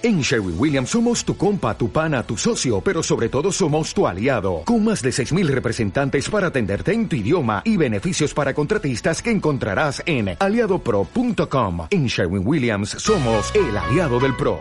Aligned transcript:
En 0.00 0.20
Sherwin 0.20 0.54
Williams 0.56 0.90
somos 0.90 1.24
tu 1.24 1.36
compa, 1.36 1.76
tu 1.76 1.90
pana, 1.90 2.22
tu 2.22 2.36
socio, 2.36 2.80
pero 2.80 3.02
sobre 3.02 3.28
todo 3.28 3.50
somos 3.50 3.92
tu 3.92 4.06
aliado, 4.06 4.62
con 4.64 4.84
más 4.84 5.02
de 5.02 5.10
6.000 5.10 5.48
representantes 5.48 6.30
para 6.30 6.46
atenderte 6.46 6.92
en 6.92 7.08
tu 7.08 7.16
idioma 7.16 7.62
y 7.64 7.76
beneficios 7.76 8.32
para 8.32 8.54
contratistas 8.54 9.20
que 9.20 9.32
encontrarás 9.32 10.00
en 10.06 10.36
aliadopro.com. 10.38 11.88
En 11.90 12.06
Sherwin 12.06 12.46
Williams 12.46 12.90
somos 12.90 13.52
el 13.56 13.76
aliado 13.76 14.20
del 14.20 14.36
PRO. 14.36 14.60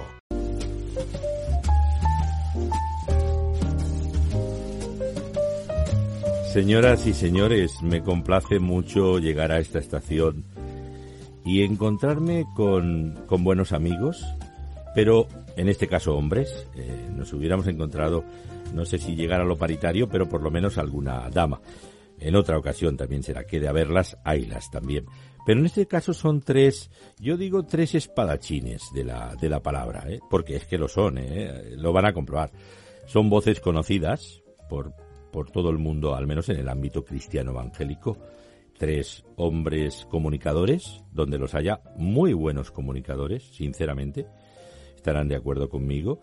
Señoras 6.52 7.06
y 7.06 7.14
señores, 7.14 7.84
me 7.84 8.02
complace 8.02 8.58
mucho 8.58 9.20
llegar 9.20 9.52
a 9.52 9.60
esta 9.60 9.78
estación 9.78 10.46
y 11.46 11.62
encontrarme 11.62 12.48
con, 12.56 13.24
con 13.28 13.44
buenos 13.44 13.72
amigos, 13.72 14.26
pero 14.98 15.28
en 15.56 15.70
este 15.70 15.88
caso 15.88 16.18
hombres, 16.18 16.68
eh, 16.76 17.10
nos 17.16 17.32
hubiéramos 17.32 17.68
encontrado, 17.68 18.24
no 18.74 18.84
sé 18.84 18.98
si 18.98 19.16
llegar 19.16 19.40
a 19.40 19.46
lo 19.46 19.56
paritario, 19.56 20.10
pero 20.10 20.28
por 20.28 20.42
lo 20.42 20.50
menos 20.50 20.80
alguna 20.80 21.30
dama. 21.30 21.62
En 22.20 22.36
otra 22.36 22.58
ocasión 22.58 22.98
también 22.98 23.22
será 23.22 23.44
que 23.44 23.60
de 23.60 23.68
haberlas, 23.68 24.18
haylas 24.24 24.72
también. 24.72 25.06
Pero 25.46 25.60
en 25.60 25.68
este 25.68 25.86
caso 25.86 26.16
son 26.16 26.42
tres, 26.42 26.90
yo 27.20 27.38
digo 27.38 27.64
tres 27.64 27.94
espadachines 27.94 28.92
de 28.92 29.04
la, 29.04 29.36
de 29.40 29.50
la 29.50 29.62
palabra, 29.62 30.04
¿eh? 30.08 30.20
porque 30.32 30.56
es 30.56 30.66
que 30.66 30.80
lo 30.80 30.88
son, 30.88 31.20
¿eh? 31.20 31.76
lo 31.76 31.94
van 31.94 32.08
a 32.08 32.14
comprobar. 32.14 32.50
Son 33.06 33.30
voces 33.30 33.60
conocidas 33.60 34.42
por, 34.68 34.96
por 35.32 35.52
todo 35.52 35.70
el 35.70 35.78
mundo, 35.78 36.16
al 36.16 36.26
menos 36.26 36.50
en 36.50 36.58
el 36.58 36.70
ámbito 36.70 37.06
cristiano 37.06 37.52
evangélico. 37.52 38.18
Tres 38.80 39.24
hombres 39.36 40.08
comunicadores, 40.10 41.04
donde 41.12 41.38
los 41.38 41.54
haya 41.54 41.82
muy 41.98 42.34
buenos 42.34 42.72
comunicadores, 42.72 43.44
sinceramente 43.44 44.26
estarán 44.98 45.28
de 45.30 45.36
acuerdo 45.36 45.70
conmigo. 45.70 46.20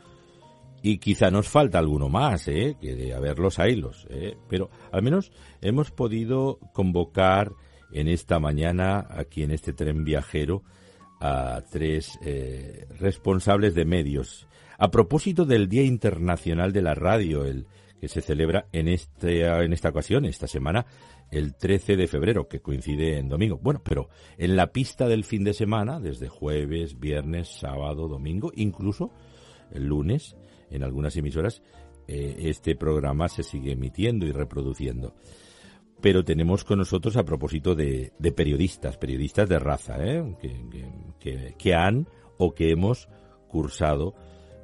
Y 0.83 0.99
quizá 0.99 1.31
nos 1.31 1.49
falta 1.49 1.79
alguno 1.79 2.11
más, 2.11 2.47
¿eh? 2.47 2.77
que 2.79 2.95
de 2.95 3.15
haberlos 3.15 3.59
haylos. 3.59 4.07
¿eh? 4.11 4.37
Pero 4.49 4.69
al 4.93 5.03
menos 5.03 5.33
hemos 5.63 5.91
podido 5.91 6.59
convocar 6.75 7.53
en 7.91 8.09
esta 8.09 8.39
mañana, 8.39 9.07
aquí 9.09 9.45
en 9.45 9.51
este 9.51 9.73
tren 9.73 10.05
viajero, 10.05 10.63
a 11.21 11.63
tres 11.71 12.19
eh, 12.23 12.87
responsables 12.99 13.75
de 13.75 13.87
medios. 13.87 14.47
A 14.77 14.91
propósito 14.91 15.47
del 15.47 15.69
Día 15.69 15.85
Internacional 15.85 16.73
de 16.73 16.83
la 16.83 16.95
Radio, 16.95 17.47
el 17.47 17.67
que 18.01 18.09
se 18.09 18.21
celebra 18.21 18.67
en, 18.73 18.89
este, 18.89 19.47
en 19.47 19.73
esta 19.73 19.91
ocasión, 19.91 20.25
esta 20.25 20.47
semana, 20.47 20.87
el 21.31 21.55
13 21.55 21.97
de 21.97 22.07
febrero, 22.07 22.49
que 22.49 22.61
coincide 22.61 23.19
en 23.19 23.29
domingo. 23.29 23.59
Bueno, 23.63 23.83
pero 23.85 24.09
en 24.39 24.57
la 24.57 24.73
pista 24.73 25.09
del 25.09 25.25
fin 25.25 25.45
de 25.45 25.55
semana, 25.55 26.01
desde 26.01 26.29
jueves, 26.29 26.99
viernes, 26.99 27.49
sábado, 27.49 28.09
domingo, 28.09 28.53
incluso 28.55 29.11
el 29.73 29.87
lunes, 29.87 30.37
en 30.71 30.83
algunas 30.83 31.17
emisoras, 31.17 31.63
eh, 32.07 32.37
este 32.41 32.77
programa 32.77 33.29
se 33.29 33.43
sigue 33.43 33.73
emitiendo 33.73 34.27
y 34.27 34.33
reproduciendo. 34.33 35.15
Pero 36.01 36.25
tenemos 36.25 36.65
con 36.65 36.79
nosotros, 36.79 37.17
a 37.17 37.25
propósito 37.25 37.75
de, 37.75 38.13
periodistas, 38.37 38.99
periodistas 38.99 39.49
de 39.49 39.59
raza, 39.59 39.97
¿eh? 40.05 40.37
que, 41.19 41.55
que 41.57 41.75
han 41.75 42.07
o 42.37 42.55
que 42.55 42.71
hemos 42.71 43.09
cursado 43.49 44.15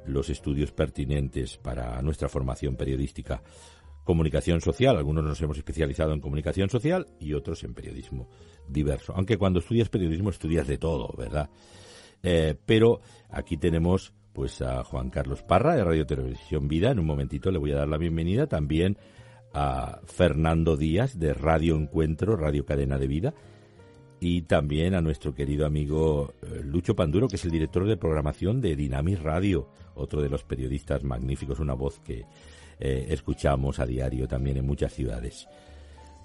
los 0.05 0.29
estudios 0.29 0.71
pertinentes 0.71 1.57
para 1.57 2.01
nuestra 2.01 2.29
formación 2.29 2.75
periodística 2.75 3.41
comunicación 4.03 4.61
social. 4.61 4.97
Algunos 4.97 5.23
nos 5.23 5.41
hemos 5.41 5.57
especializado 5.57 6.13
en 6.13 6.21
comunicación 6.21 6.69
social 6.69 7.07
y 7.19 7.33
otros 7.33 7.63
en 7.63 7.73
periodismo 7.73 8.29
diverso. 8.67 9.13
Aunque 9.15 9.37
cuando 9.37 9.59
estudias 9.59 9.89
periodismo 9.89 10.29
estudias 10.29 10.67
de 10.67 10.77
todo, 10.77 11.13
¿verdad? 11.17 11.49
Eh, 12.23 12.55
pero 12.65 13.01
aquí 13.29 13.57
tenemos 13.57 14.13
pues 14.33 14.61
a 14.61 14.83
Juan 14.83 15.09
Carlos 15.09 15.43
Parra 15.43 15.75
de 15.75 15.83
Radio 15.83 16.05
Televisión 16.05 16.67
Vida. 16.67 16.91
En 16.91 16.99
un 16.99 17.05
momentito 17.05 17.51
le 17.51 17.59
voy 17.59 17.71
a 17.71 17.77
dar 17.77 17.87
la 17.87 17.97
bienvenida 17.97 18.47
también 18.47 18.97
a 19.53 19.99
Fernando 20.05 20.77
Díaz 20.77 21.19
de 21.19 21.33
Radio 21.33 21.75
Encuentro, 21.75 22.37
Radio 22.37 22.65
Cadena 22.65 22.97
de 22.97 23.07
Vida. 23.07 23.33
Y 24.23 24.43
también 24.43 24.93
a 24.93 25.01
nuestro 25.01 25.33
querido 25.33 25.65
amigo 25.65 26.35
eh, 26.43 26.61
Lucho 26.63 26.95
Panduro, 26.95 27.27
que 27.27 27.37
es 27.37 27.43
el 27.43 27.51
director 27.51 27.87
de 27.87 27.97
programación 27.97 28.61
de 28.61 28.75
Dinamis 28.75 29.19
Radio, 29.19 29.67
otro 29.95 30.21
de 30.21 30.29
los 30.29 30.43
periodistas 30.43 31.03
magníficos, 31.03 31.59
una 31.59 31.73
voz 31.73 31.99
que, 31.99 32.25
eh, 32.83 33.07
escuchamos 33.09 33.79
a 33.79 33.85
diario 33.85 34.27
también 34.27 34.57
en 34.57 34.65
muchas 34.65 34.91
ciudades. 34.91 35.47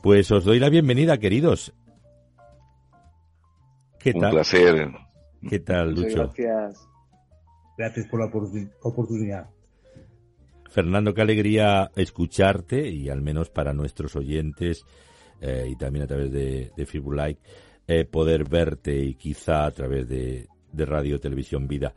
Pues 0.03 0.31
os 0.31 0.45
doy 0.45 0.59
la 0.59 0.71
bienvenida, 0.71 1.19
queridos. 1.19 1.75
¿Qué 3.99 4.15
tal? 4.15 4.25
Un 4.25 4.31
placer. 4.31 4.91
¿Qué 5.49 5.59
tal, 5.61 5.95
Lucho? 5.95 6.33
gracias. 6.35 6.89
Gracias 7.77 8.07
por 8.09 8.21
la 8.21 8.27
oportunidad. 8.83 9.51
Fernando, 10.71 11.13
qué 11.13 11.21
alegría 11.21 11.91
escucharte 11.95 12.89
y 12.89 13.11
al 13.11 13.21
menos 13.21 13.51
para 13.51 13.75
nuestros 13.75 14.17
oyentes 14.17 14.87
eh, 15.43 15.69
y 15.71 15.77
también 15.77 16.05
a 16.05 16.09
través 16.09 16.33
de, 16.33 16.73
de 16.75 16.87
eh, 17.89 18.05
poder 18.05 18.49
verte 18.49 18.97
y 18.97 19.15
quizá 19.15 19.67
a 19.67 19.71
través 19.71 20.09
de, 20.09 20.49
de 20.73 20.85
Radio 20.85 21.21
Televisión 21.21 21.67
Vida. 21.67 21.95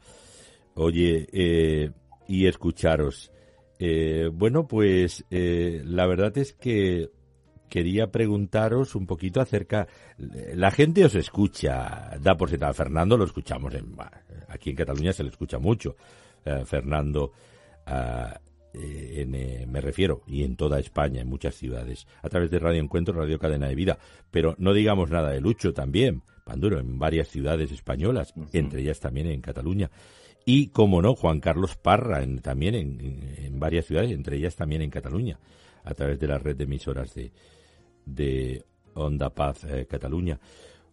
Oye, 0.75 1.27
y 2.29 2.45
escucharos. 2.45 3.31
Eh, 3.79 4.29
bueno, 4.31 4.67
pues 4.67 5.25
eh, 5.31 5.81
la 5.83 6.05
verdad 6.05 6.37
es 6.37 6.53
que 6.53 7.09
quería 7.69 8.11
preguntaros 8.11 8.93
un 8.95 9.07
poquito 9.07 9.41
acerca. 9.41 9.87
La 10.17 10.69
gente 10.69 11.05
os 11.05 11.15
escucha, 11.15 12.17
da 12.21 12.37
por 12.37 12.49
sentado. 12.49 12.73
Fernando 12.73 13.17
lo 13.17 13.25
escuchamos 13.25 13.73
en, 13.73 13.95
aquí 14.47 14.69
en 14.69 14.75
Cataluña 14.75 15.11
se 15.11 15.23
le 15.23 15.29
escucha 15.29 15.57
mucho. 15.57 15.95
Eh, 18.73 19.25
Fernando, 19.25 19.63
ah, 19.63 19.65
me 19.67 19.81
refiero, 19.81 20.21
y 20.27 20.43
en 20.43 20.55
toda 20.55 20.79
España, 20.79 21.21
en 21.21 21.27
muchas 21.27 21.55
ciudades, 21.55 22.07
a 22.21 22.29
través 22.29 22.49
de 22.49 22.59
Radio 22.59 22.81
Encuentro, 22.81 23.13
Radio 23.13 23.39
Cadena 23.39 23.67
de 23.67 23.75
Vida. 23.75 23.97
Pero 24.31 24.55
no 24.57 24.73
digamos 24.73 25.09
nada 25.09 25.31
de 25.31 25.41
Lucho 25.41 25.73
también, 25.73 26.23
Panduro, 26.43 26.79
en 26.79 26.97
varias 26.97 27.27
ciudades 27.27 27.71
españolas, 27.71 28.33
entre 28.53 28.81
ellas 28.81 28.99
también 28.99 29.27
en 29.27 29.41
Cataluña. 29.41 29.91
Y, 30.45 30.67
como 30.67 31.01
no, 31.01 31.15
Juan 31.15 31.41
Carlos 31.41 31.75
Parra, 31.75 32.25
también 32.41 32.75
en, 32.75 33.59
varias 33.59 33.85
ciudades, 33.85 34.11
entre 34.11 34.37
ellas 34.37 34.55
también 34.55 34.81
en 34.81 34.89
Cataluña, 34.89 35.37
a 35.83 35.93
través 35.93 36.19
de 36.19 36.27
la 36.27 36.39
red 36.39 36.55
de 36.55 36.63
emisoras 36.63 37.13
de, 37.13 37.31
de 38.05 38.63
Onda 38.95 39.29
Paz 39.29 39.63
eh, 39.65 39.85
Cataluña. 39.87 40.39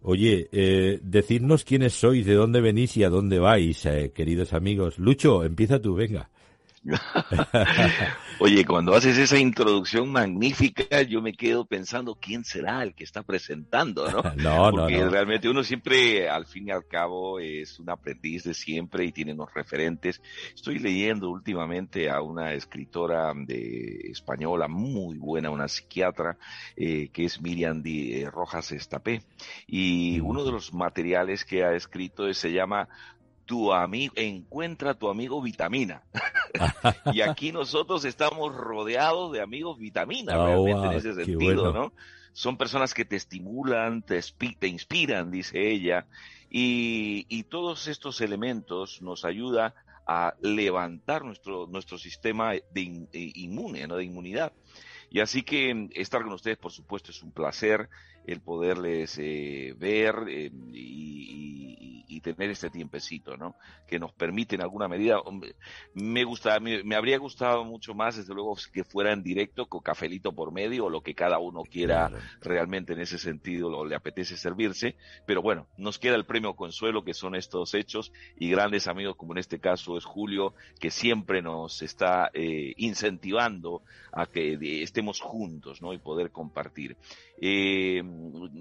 Oye, 0.02 0.48
eh, 0.52 1.00
decidnos 1.02 1.64
quiénes 1.64 1.94
sois, 1.94 2.26
de 2.26 2.34
dónde 2.34 2.60
venís 2.60 2.96
y 2.96 3.04
a 3.04 3.08
dónde 3.08 3.38
vais, 3.38 3.86
eh, 3.86 4.12
queridos 4.14 4.52
amigos. 4.52 4.98
Lucho, 4.98 5.42
empieza 5.42 5.80
tú, 5.80 5.94
venga. 5.94 6.28
Oye, 8.38 8.64
cuando 8.64 8.94
haces 8.94 9.18
esa 9.18 9.38
introducción 9.38 10.10
magnífica, 10.10 11.02
yo 11.02 11.22
me 11.22 11.32
quedo 11.32 11.64
pensando 11.64 12.14
quién 12.14 12.44
será 12.44 12.82
el 12.82 12.94
que 12.94 13.04
está 13.04 13.22
presentando, 13.22 14.10
¿no? 14.10 14.22
no, 14.36 14.70
Porque 14.70 14.98
no, 14.98 15.10
realmente 15.10 15.48
uno 15.48 15.64
siempre, 15.64 16.28
al 16.28 16.46
fin 16.46 16.68
y 16.68 16.70
al 16.70 16.86
cabo, 16.86 17.40
es 17.40 17.78
un 17.78 17.90
aprendiz 17.90 18.44
de 18.44 18.54
siempre 18.54 19.04
y 19.04 19.12
tiene 19.12 19.32
unos 19.32 19.52
referentes. 19.52 20.20
Estoy 20.54 20.78
leyendo 20.78 21.30
últimamente 21.30 22.10
a 22.10 22.20
una 22.20 22.52
escritora 22.52 23.32
de 23.34 24.10
española 24.10 24.68
muy 24.68 25.18
buena, 25.18 25.50
una 25.50 25.68
psiquiatra, 25.68 26.36
eh, 26.76 27.08
que 27.12 27.24
es 27.24 27.40
Miriam 27.40 27.82
eh, 27.84 28.28
Rojas 28.30 28.72
Estapé. 28.72 29.22
Y 29.66 30.20
uno 30.20 30.44
de 30.44 30.52
los 30.52 30.72
materiales 30.72 31.44
que 31.44 31.64
ha 31.64 31.74
escrito 31.74 32.32
se 32.32 32.52
llama 32.52 32.88
tu 33.46 33.72
amigo, 33.72 34.12
encuentra 34.16 34.94
tu 34.94 35.08
amigo 35.08 35.40
vitamina. 35.40 36.02
y 37.12 37.20
aquí 37.22 37.52
nosotros 37.52 38.04
estamos 38.04 38.54
rodeados 38.54 39.32
de 39.32 39.40
amigos 39.40 39.78
vitamina, 39.78 40.38
oh, 40.38 40.46
realmente 40.46 40.86
en 40.86 40.92
ese 40.92 41.24
sentido, 41.24 41.72
¿no? 41.72 41.92
Son 42.32 42.58
personas 42.58 42.92
que 42.92 43.06
te 43.06 43.16
estimulan, 43.16 44.02
te, 44.02 44.20
te 44.58 44.68
inspiran, 44.68 45.30
dice 45.30 45.70
ella, 45.70 46.06
y, 46.50 47.24
y, 47.28 47.44
todos 47.44 47.88
estos 47.88 48.20
elementos 48.20 49.00
nos 49.00 49.24
ayuda 49.24 49.74
a 50.06 50.34
levantar 50.40 51.24
nuestro, 51.24 51.66
nuestro 51.66 51.98
sistema 51.98 52.52
de 52.52 53.06
inmune, 53.12 53.86
¿no? 53.88 53.96
de 53.96 54.04
inmunidad. 54.04 54.52
Y 55.10 55.20
así 55.20 55.42
que 55.42 55.88
estar 55.94 56.22
con 56.22 56.32
ustedes, 56.32 56.58
por 56.58 56.72
supuesto, 56.72 57.10
es 57.10 57.22
un 57.22 57.32
placer 57.32 57.88
el 58.26 58.40
poderles 58.40 59.16
eh, 59.18 59.74
ver 59.78 60.16
eh, 60.28 60.50
y, 60.72 62.04
y, 62.08 62.20
tener 62.20 62.50
este 62.50 62.70
tiempecito, 62.70 63.36
¿no? 63.36 63.54
Que 63.86 64.00
nos 64.00 64.12
permite 64.12 64.56
en 64.56 64.62
alguna 64.62 64.88
medida, 64.88 65.18
me 65.94 66.24
gusta, 66.24 66.58
me, 66.58 66.96
habría 66.96 67.18
gustado 67.18 67.64
mucho 67.64 67.94
más, 67.94 68.16
desde 68.16 68.34
luego, 68.34 68.56
que 68.72 68.82
fuera 68.82 69.12
en 69.12 69.22
directo 69.22 69.66
con 69.66 69.80
cafelito 69.80 70.32
por 70.32 70.50
medio 70.50 70.86
o 70.86 70.90
lo 70.90 71.02
que 71.02 71.14
cada 71.14 71.38
uno 71.38 71.62
quiera 71.62 72.10
realmente 72.40 72.94
en 72.94 73.00
ese 73.00 73.18
sentido 73.18 73.70
lo, 73.70 73.84
le 73.84 73.94
apetece 73.94 74.36
servirse, 74.36 74.96
pero 75.24 75.40
bueno, 75.40 75.68
nos 75.76 76.00
queda 76.00 76.16
el 76.16 76.26
premio 76.26 76.56
consuelo 76.56 77.04
que 77.04 77.14
son 77.14 77.36
estos 77.36 77.74
hechos 77.74 78.12
y 78.36 78.50
grandes 78.50 78.88
amigos 78.88 79.14
como 79.14 79.34
en 79.34 79.38
este 79.38 79.60
caso 79.60 79.96
es 79.96 80.04
Julio, 80.04 80.54
que 80.80 80.90
siempre 80.90 81.42
nos 81.42 81.82
está 81.82 82.30
eh, 82.34 82.72
incentivando 82.76 83.82
a 84.10 84.26
que 84.26 84.56
estemos 84.96 85.20
juntos, 85.20 85.82
¿no? 85.82 85.92
Y 85.92 85.98
poder 85.98 86.30
compartir. 86.30 86.96
Eh, 87.38 88.02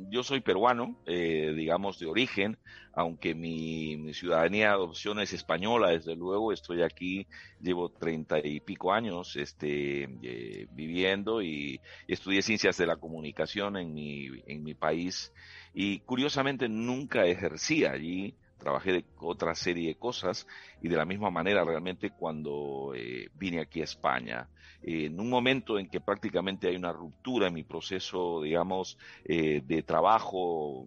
yo 0.10 0.22
soy 0.22 0.42
peruano, 0.42 1.00
eh, 1.06 1.54
digamos, 1.56 1.98
de 1.98 2.08
origen, 2.08 2.58
aunque 2.94 3.34
mi, 3.34 4.14
ciudadanía 4.14 4.68
de 4.68 4.74
adopción 4.74 5.22
es 5.22 5.32
española, 5.32 5.92
desde 5.92 6.14
luego, 6.14 6.52
estoy 6.52 6.84
aquí, 6.84 7.26
llevo 7.62 7.88
treinta 7.88 8.38
y 8.46 8.60
pico 8.60 8.92
años 8.92 9.38
este, 9.38 10.10
eh, 10.24 10.68
viviendo 10.72 11.42
y 11.42 11.80
estudié 12.06 12.42
ciencias 12.42 12.76
de 12.76 12.88
la 12.88 12.98
comunicación 12.98 13.78
en 13.78 13.94
mi, 13.94 14.28
en 14.46 14.62
mi 14.62 14.74
país 14.74 15.32
y 15.74 16.00
curiosamente 16.00 16.68
nunca 16.68 17.26
ejercí 17.26 17.86
allí 17.86 18.36
trabajé 18.58 18.94
de 18.94 19.06
otra 19.20 19.54
serie 19.56 19.90
de 19.90 19.96
cosas 19.96 20.48
y 20.82 20.88
de 20.88 20.98
la 20.98 21.06
misma 21.06 21.30
manera 21.30 21.64
realmente 21.64 22.12
cuando 22.12 22.94
eh, 22.96 23.30
vine 23.36 23.62
aquí 23.62 23.82
a 23.82 23.86
España. 23.86 24.50
en 24.82 25.20
un 25.20 25.30
momento 25.30 25.80
en 25.80 25.90
que 25.90 26.00
prácticamente 26.00 26.68
hay 26.68 26.76
una 26.76 26.92
ruptura 26.92 27.48
en 27.48 27.54
mi 27.54 27.64
proceso, 27.64 28.42
digamos, 28.42 28.98
eh, 29.24 29.62
de 29.66 29.82
trabajo 29.82 30.86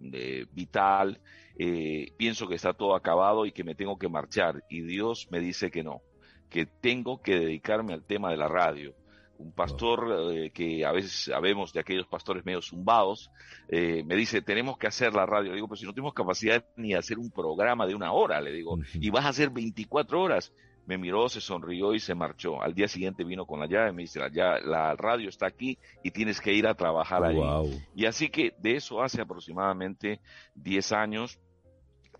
vital, 0.51 1.19
eh, 1.57 2.13
pienso 2.17 2.47
que 2.47 2.55
está 2.55 2.73
todo 2.73 2.95
acabado 2.95 3.45
y 3.45 3.51
que 3.51 3.65
me 3.65 3.75
tengo 3.75 3.97
que 3.97 4.07
marchar 4.07 4.63
y 4.69 4.81
Dios 4.81 5.27
me 5.29 5.41
dice 5.41 5.69
que 5.69 5.83
no, 5.83 6.01
que 6.49 6.65
tengo 6.65 7.21
que 7.21 7.37
dedicarme 7.37 7.93
al 7.93 8.05
tema 8.05 8.31
de 8.31 8.37
la 8.37 8.47
radio 8.47 8.95
un 9.39 9.53
pastor 9.53 10.33
eh, 10.33 10.51
que 10.51 10.85
a 10.85 10.91
veces 10.91 11.23
sabemos 11.23 11.73
de 11.73 11.79
aquellos 11.79 12.05
pastores 12.07 12.45
medio 12.45 12.61
zumbados, 12.61 13.31
eh, 13.69 14.03
me 14.03 14.15
dice, 14.15 14.41
tenemos 14.41 14.77
que 14.77 14.87
hacer 14.87 15.13
la 15.13 15.25
radio. 15.25 15.49
Le 15.49 15.55
digo, 15.55 15.67
pero 15.67 15.77
si 15.77 15.85
no 15.85 15.93
tenemos 15.93 16.13
capacidad 16.13 16.63
ni 16.75 16.89
de 16.89 16.97
hacer 16.97 17.17
un 17.17 17.31
programa 17.31 17.87
de 17.87 17.95
una 17.95 18.11
hora, 18.11 18.41
le 18.41 18.51
digo, 18.51 18.77
y 18.93 19.09
vas 19.09 19.25
a 19.25 19.29
hacer 19.29 19.49
24 19.49 20.21
horas. 20.21 20.53
Me 20.85 20.97
miró, 20.97 21.29
se 21.29 21.39
sonrió 21.39 21.93
y 21.93 21.99
se 21.99 22.15
marchó. 22.15 22.61
Al 22.61 22.73
día 22.73 22.87
siguiente 22.87 23.23
vino 23.23 23.45
con 23.45 23.59
la 23.59 23.67
llave 23.67 23.91
y 23.91 23.93
me 23.93 24.01
dice, 24.03 24.19
la 24.19 24.95
radio 24.95 25.29
está 25.29 25.45
aquí 25.45 25.77
y 26.03 26.09
tienes 26.09 26.41
que 26.41 26.51
ir 26.51 26.65
a 26.65 26.73
trabajar 26.73 27.23
allí. 27.23 27.79
Y 27.95 28.05
así 28.05 28.29
que 28.29 28.53
de 28.57 28.75
eso 28.75 29.01
hace 29.01 29.21
aproximadamente 29.21 30.19
10 30.55 30.91
años 30.93 31.39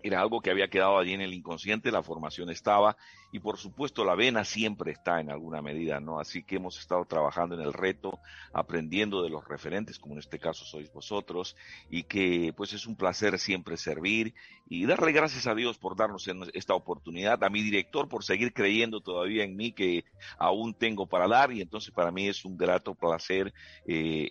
era 0.02 0.20
algo 0.20 0.40
que 0.40 0.50
había 0.50 0.68
quedado 0.68 0.98
allí 0.98 1.12
en 1.12 1.20
el 1.20 1.34
inconsciente, 1.34 1.90
la 1.90 2.02
formación 2.02 2.50
estaba 2.50 2.96
y 3.32 3.38
por 3.38 3.58
supuesto 3.58 4.04
la 4.04 4.14
vena 4.14 4.44
siempre 4.44 4.92
está 4.92 5.20
en 5.20 5.30
alguna 5.30 5.62
medida, 5.62 6.00
¿no? 6.00 6.18
Así 6.18 6.42
que 6.42 6.56
hemos 6.56 6.78
estado 6.78 7.04
trabajando 7.04 7.54
en 7.54 7.60
el 7.60 7.72
reto, 7.72 8.18
aprendiendo 8.52 9.22
de 9.22 9.30
los 9.30 9.46
referentes, 9.46 9.98
como 9.98 10.14
en 10.14 10.20
este 10.20 10.38
caso 10.38 10.64
sois 10.64 10.92
vosotros, 10.92 11.56
y 11.90 12.04
que 12.04 12.52
pues 12.56 12.72
es 12.72 12.86
un 12.86 12.96
placer 12.96 13.38
siempre 13.38 13.76
servir 13.76 14.34
y 14.68 14.86
darle 14.86 15.12
gracias 15.12 15.46
a 15.46 15.54
Dios 15.54 15.78
por 15.78 15.96
darnos 15.96 16.28
esta 16.54 16.74
oportunidad, 16.74 17.42
a 17.42 17.50
mi 17.50 17.62
director 17.62 18.08
por 18.08 18.24
seguir 18.24 18.52
creyendo 18.52 19.00
todavía 19.00 19.44
en 19.44 19.56
mí 19.56 19.72
que 19.72 20.04
aún 20.38 20.74
tengo 20.74 21.06
para 21.06 21.28
dar 21.28 21.52
y 21.52 21.60
entonces 21.60 21.92
para 21.92 22.10
mí 22.10 22.28
es 22.28 22.44
un 22.44 22.56
grato 22.56 22.94
placer 22.94 23.52
eh, 23.86 24.28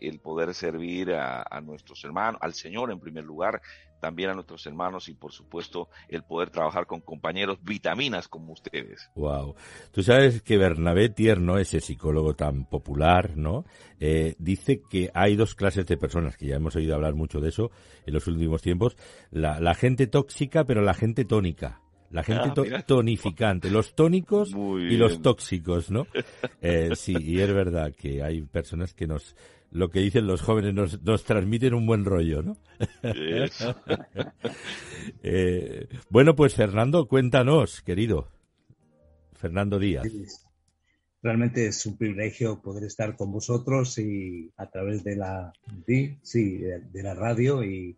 el, 0.00 0.20
poder 0.20 0.54
servir 0.54 1.12
a 1.12 1.60
nuestros 1.62 2.04
hermanos, 2.04 2.40
al 2.42 2.54
Señor 2.54 2.92
en 2.92 3.00
primer 3.00 3.24
lugar, 3.24 3.60
también 4.02 4.30
a 4.30 4.34
nuestros 4.34 4.66
hermanos 4.66 5.08
y 5.08 5.14
por 5.14 5.32
supuesto 5.32 5.88
el 6.08 6.24
poder 6.24 6.50
trabajar 6.50 6.86
con 6.86 7.00
compañeros 7.00 7.58
vitaminas 7.62 8.26
como 8.26 8.52
ustedes. 8.52 9.08
Wow. 9.14 9.54
Tú 9.92 10.02
sabes 10.02 10.42
que 10.42 10.58
Bernabé 10.58 11.08
Tierno, 11.08 11.56
ese 11.56 11.78
psicólogo 11.78 12.34
tan 12.34 12.64
popular, 12.64 13.36
¿no? 13.36 13.64
Eh, 14.00 14.34
dice 14.40 14.82
que 14.90 15.12
hay 15.14 15.36
dos 15.36 15.54
clases 15.54 15.86
de 15.86 15.96
personas, 15.96 16.36
que 16.36 16.48
ya 16.48 16.56
hemos 16.56 16.74
oído 16.74 16.96
hablar 16.96 17.14
mucho 17.14 17.38
de 17.38 17.50
eso 17.50 17.70
en 18.04 18.14
los 18.14 18.26
últimos 18.26 18.60
tiempos, 18.60 18.96
la, 19.30 19.74
gente 19.74 20.08
tóxica, 20.08 20.64
pero 20.64 20.82
la 20.82 20.94
gente 20.94 21.24
tónica. 21.24 21.80
La 22.10 22.24
gente 22.24 22.74
ah, 22.74 22.82
tonificante, 22.82 23.70
los 23.70 23.94
tónicos 23.94 24.50
y 24.50 24.96
los 24.96 25.22
tóxicos, 25.22 25.90
¿no? 25.90 26.08
Eh, 26.60 26.90
sí, 26.94 27.16
y 27.18 27.40
es 27.40 27.52
verdad 27.52 27.92
que 27.96 28.22
hay 28.22 28.42
personas 28.42 28.94
que 28.94 29.06
nos, 29.06 29.34
lo 29.72 29.90
que 29.90 30.00
dicen 30.00 30.26
los 30.26 30.42
jóvenes, 30.42 30.74
nos, 30.74 31.02
nos 31.02 31.24
transmiten 31.24 31.74
un 31.74 31.86
buen 31.86 32.04
rollo, 32.04 32.42
¿no? 32.42 32.56
Eh, 35.24 35.88
bueno, 36.10 36.36
pues 36.36 36.54
Fernando, 36.54 37.08
cuéntanos, 37.08 37.82
querido. 37.82 38.28
Fernando 39.34 39.80
Díaz. 39.80 40.06
Realmente 41.22 41.66
es 41.66 41.84
un 41.86 41.96
privilegio 41.96 42.62
poder 42.62 42.84
estar 42.84 43.16
con 43.16 43.32
vosotros 43.32 43.98
y 43.98 44.52
a 44.56 44.70
través 44.70 45.02
de 45.02 45.16
la, 45.16 45.52
sí, 46.22 46.58
de, 46.58 47.02
la 47.02 47.14
radio 47.14 47.64
y 47.64 47.96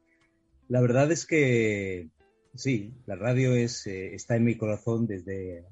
la 0.68 0.80
verdad 0.80 1.12
es 1.12 1.26
que 1.26 2.08
sí, 2.54 2.94
la 3.06 3.16
radio 3.16 3.54
es, 3.54 3.86
eh, 3.86 4.14
está 4.14 4.36
en 4.36 4.44
mi 4.44 4.56
corazón 4.56 5.06
desde, 5.06 5.64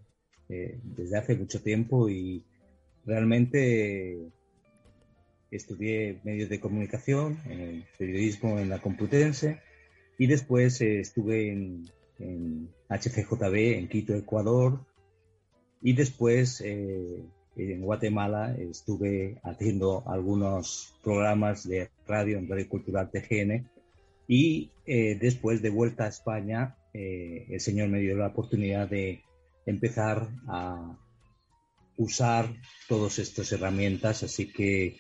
eh, 0.51 0.79
desde 0.83 1.19
hace 1.19 1.37
mucho 1.37 1.63
tiempo 1.63 2.11
y 2.11 2.45
realmente 3.07 4.19
estudié 5.53 6.19
medios 6.25 6.49
de 6.49 6.59
comunicación, 6.61 7.39
periodismo 7.99 8.59
en 8.59 8.71
la 8.71 8.81
Complutense 8.81 9.61
y 10.19 10.27
después 10.27 10.81
eh, 10.81 11.01
estuve 11.01 11.51
en, 11.51 11.91
HCJB 12.89 13.79
en 13.79 13.89
Quito, 13.89 14.15
Ecuador 14.15 14.85
y 15.81 15.95
después 15.95 16.61
eh, 16.61 17.25
en 17.57 17.81
Guatemala 17.83 18.55
estuve 18.57 19.41
haciendo 19.43 20.05
algunos 20.07 20.95
programas 21.03 21.67
de 21.69 21.91
radio 22.07 22.39
en 22.39 22.49
Radio 22.49 22.69
Cultural 22.69 23.11
TGN 23.11 23.69
y 24.29 24.71
eh, 24.87 25.19
después 25.21 25.63
de 25.63 25.71
vuelta 25.71 26.05
a 26.05 26.09
España 26.09 26.77
el 26.95 27.59
Señor 27.59 27.89
me 27.89 28.01
dio 28.01 28.15
la 28.17 28.27
oportunidad 28.29 28.87
de 28.87 29.23
empezar 29.65 30.29
a 30.47 30.97
usar 31.97 32.53
todas 32.87 33.19
estas 33.19 33.51
herramientas, 33.51 34.23
así 34.23 34.53
que 34.53 34.99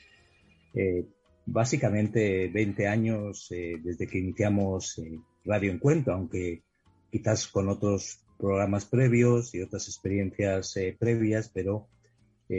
eh, 0.75 1.07
básicamente 1.45 2.49
20 2.49 2.87
años 2.87 3.49
eh, 3.51 3.75
desde 3.83 4.07
que 4.07 4.19
iniciamos 4.19 4.99
eh, 4.99 5.19
Radio 5.45 5.73
Encuentro, 5.73 6.15
aunque 6.15 6.63
quizás 7.11 7.47
con 7.49 7.69
otros 7.69 8.25
programas 8.39 8.87
previos 8.87 9.55
y 9.55 9.61
otras 9.61 9.87
experiencias 9.89 10.75
previas, 10.99 11.51
pero 11.53 11.89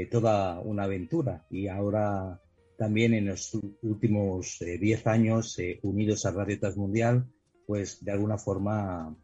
toda 0.10 0.60
una 0.60 0.84
aventura. 0.84 1.46
Y 1.52 1.68
ahora 1.68 2.40
también 2.78 3.14
en 3.14 3.28
los 3.28 3.54
últimos 3.82 4.58
10 4.60 5.08
años 5.08 5.58
unidos 5.82 6.26
a 6.26 6.32
Radio 6.32 6.60
Transmundial, 6.60 7.28
pues 7.68 8.04
de 8.04 8.12
alguna 8.12 8.38
forma 8.38 9.16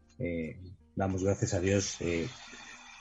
damos 0.95 1.23
gracias 1.23 1.53
a 1.53 1.61
Dios 1.61 1.97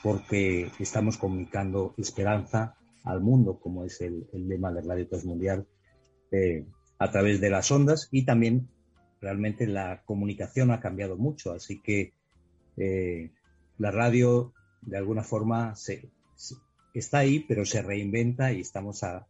porque 0.02 0.70
estamos 0.78 1.16
comunicando 1.18 1.94
esperanza 1.98 2.76
al 3.02 3.20
mundo, 3.20 3.58
como 3.58 3.84
es 3.84 4.00
el, 4.00 4.28
el 4.32 4.48
lema 4.48 4.72
de 4.72 4.82
Radio 4.82 5.08
Transmundial 5.08 5.66
eh, 6.30 6.64
a 6.98 7.10
través 7.10 7.40
de 7.40 7.50
las 7.50 7.70
ondas 7.70 8.08
y 8.10 8.24
también 8.24 8.68
realmente 9.20 9.66
la 9.66 10.02
comunicación 10.04 10.70
ha 10.70 10.80
cambiado 10.80 11.16
mucho, 11.16 11.52
así 11.52 11.80
que 11.80 12.12
eh, 12.76 13.30
la 13.78 13.90
radio 13.90 14.52
de 14.82 14.98
alguna 14.98 15.22
forma 15.22 15.74
se, 15.74 16.10
está 16.94 17.18
ahí, 17.18 17.40
pero 17.40 17.64
se 17.64 17.82
reinventa 17.82 18.52
y 18.52 18.60
estamos 18.60 19.02
a, 19.04 19.26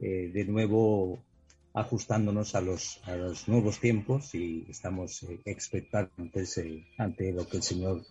eh, 0.00 0.30
de 0.32 0.44
nuevo 0.44 1.22
ajustándonos 1.72 2.54
a 2.54 2.60
los, 2.60 3.00
a 3.04 3.16
los 3.16 3.48
nuevos 3.48 3.80
tiempos 3.80 4.34
y 4.34 4.66
estamos 4.68 5.26
expectantes 5.44 6.60
ante 6.98 7.32
lo 7.32 7.48
que 7.48 7.56
el 7.56 7.62
Señor 7.62 8.02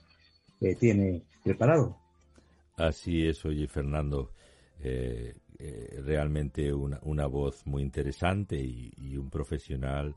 tiene 0.80 1.24
preparado. 1.44 1.98
Así 2.78 3.26
es, 3.26 3.46
oye 3.46 3.68
Fernando. 3.68 4.32
Realmente 6.04 6.74
una, 6.74 7.00
una, 7.04 7.26
voz 7.26 7.66
muy 7.66 7.84
interesante 7.84 8.58
y, 8.58 9.18
un 9.18 9.30
profesional 9.30 10.16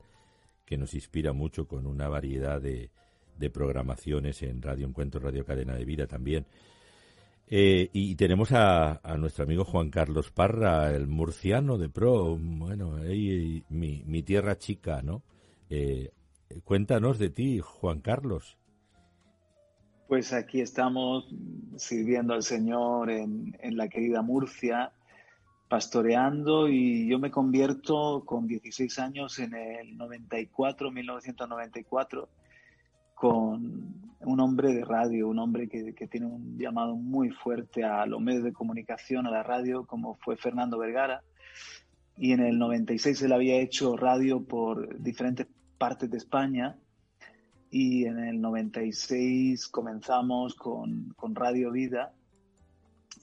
que 0.65 0.77
nos 0.77 0.93
inspira 0.93 1.31
mucho 1.31 1.67
con 1.67 1.85
una 1.85 2.09
variedad 2.09 2.61
de, 2.61 2.89
de 3.37 3.49
programaciones 3.49 4.41
en 4.43 4.61
Radio 4.61 4.87
Encuentro, 4.87 5.19
Radio 5.19 5.45
Cadena 5.45 5.75
de 5.75 5.85
Vida 5.85 6.07
también. 6.07 6.45
Eh, 7.49 7.89
y 7.93 8.15
tenemos 8.15 8.51
a, 8.51 8.99
nuestro 9.17 9.45
amigo 9.45 9.63
Juan 9.63 9.89
Carlos 9.89 10.31
Parra, 10.31 10.93
el 10.93 11.07
murciano 11.07 11.77
de 11.77 11.87
Pro, 11.87 12.37
bueno, 12.37 12.97
mi, 13.69 14.03
mi 14.05 14.23
tierra 14.23 14.57
chica, 14.57 15.01
¿no? 15.01 15.23
Eh, 15.69 16.11
cuéntanos 16.65 17.19
de 17.19 17.29
ti, 17.29 17.59
Juan 17.59 18.01
Carlos. 18.01 18.57
Pues 20.09 20.33
aquí 20.33 20.59
estamos 20.59 21.25
sirviendo 21.77 22.33
al 22.33 22.43
Señor 22.43 23.09
en, 23.09 23.57
en 23.61 23.77
la 23.77 23.87
querida 23.87 24.21
Murcia 24.21 24.91
pastoreando 25.67 26.69
y 26.69 27.07
yo 27.07 27.19
me 27.19 27.31
convierto 27.31 28.23
con 28.25 28.47
16 28.47 28.99
años 28.99 29.39
en 29.39 29.53
el 29.53 29.97
94, 29.97 30.91
1994, 30.91 32.29
con 33.13 34.07
un 34.19 34.39
hombre 34.39 34.73
de 34.73 34.85
radio, 34.85 35.27
un 35.27 35.39
hombre 35.39 35.67
que, 35.67 35.93
tiene 36.07 36.27
un 36.27 36.57
llamado 36.57 36.95
muy 36.95 37.29
fuerte 37.31 37.83
a 37.83 38.05
los 38.05 38.21
medios 38.21 38.43
de 38.43 38.53
comunicación, 38.53 39.27
a 39.27 39.31
la 39.31 39.43
radio, 39.43 39.85
como 39.85 40.15
fue 40.15 40.37
Fernando 40.37 40.77
Vergara. 40.77 41.21
Y 42.15 42.31
en 42.31 42.39
el 42.39 42.57
96 42.57 43.21
él 43.23 43.33
había 43.33 43.59
hecho 43.59 43.95
radio 43.95 44.43
por 44.43 44.99
diferentes 45.01 45.47
partes 45.77 46.09
de 46.09 46.17
España. 46.17 46.77
Y 47.69 48.05
en 48.05 48.19
el 48.19 48.39
96 48.39 49.67
comenzamos 49.67 50.55
con, 50.55 51.13
con 51.15 51.35
Radio 51.35 51.71
Vida 51.71 52.13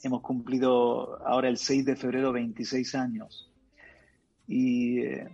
hemos 0.03 0.23
cumplido 0.23 1.25
ahora 1.27 1.49
el 1.49 1.57
6 1.57 1.85
de 1.85 1.97
febrero 1.97 2.33
26 2.33 2.95
años. 2.95 3.51
y 4.47 5.01
eh, 5.01 5.29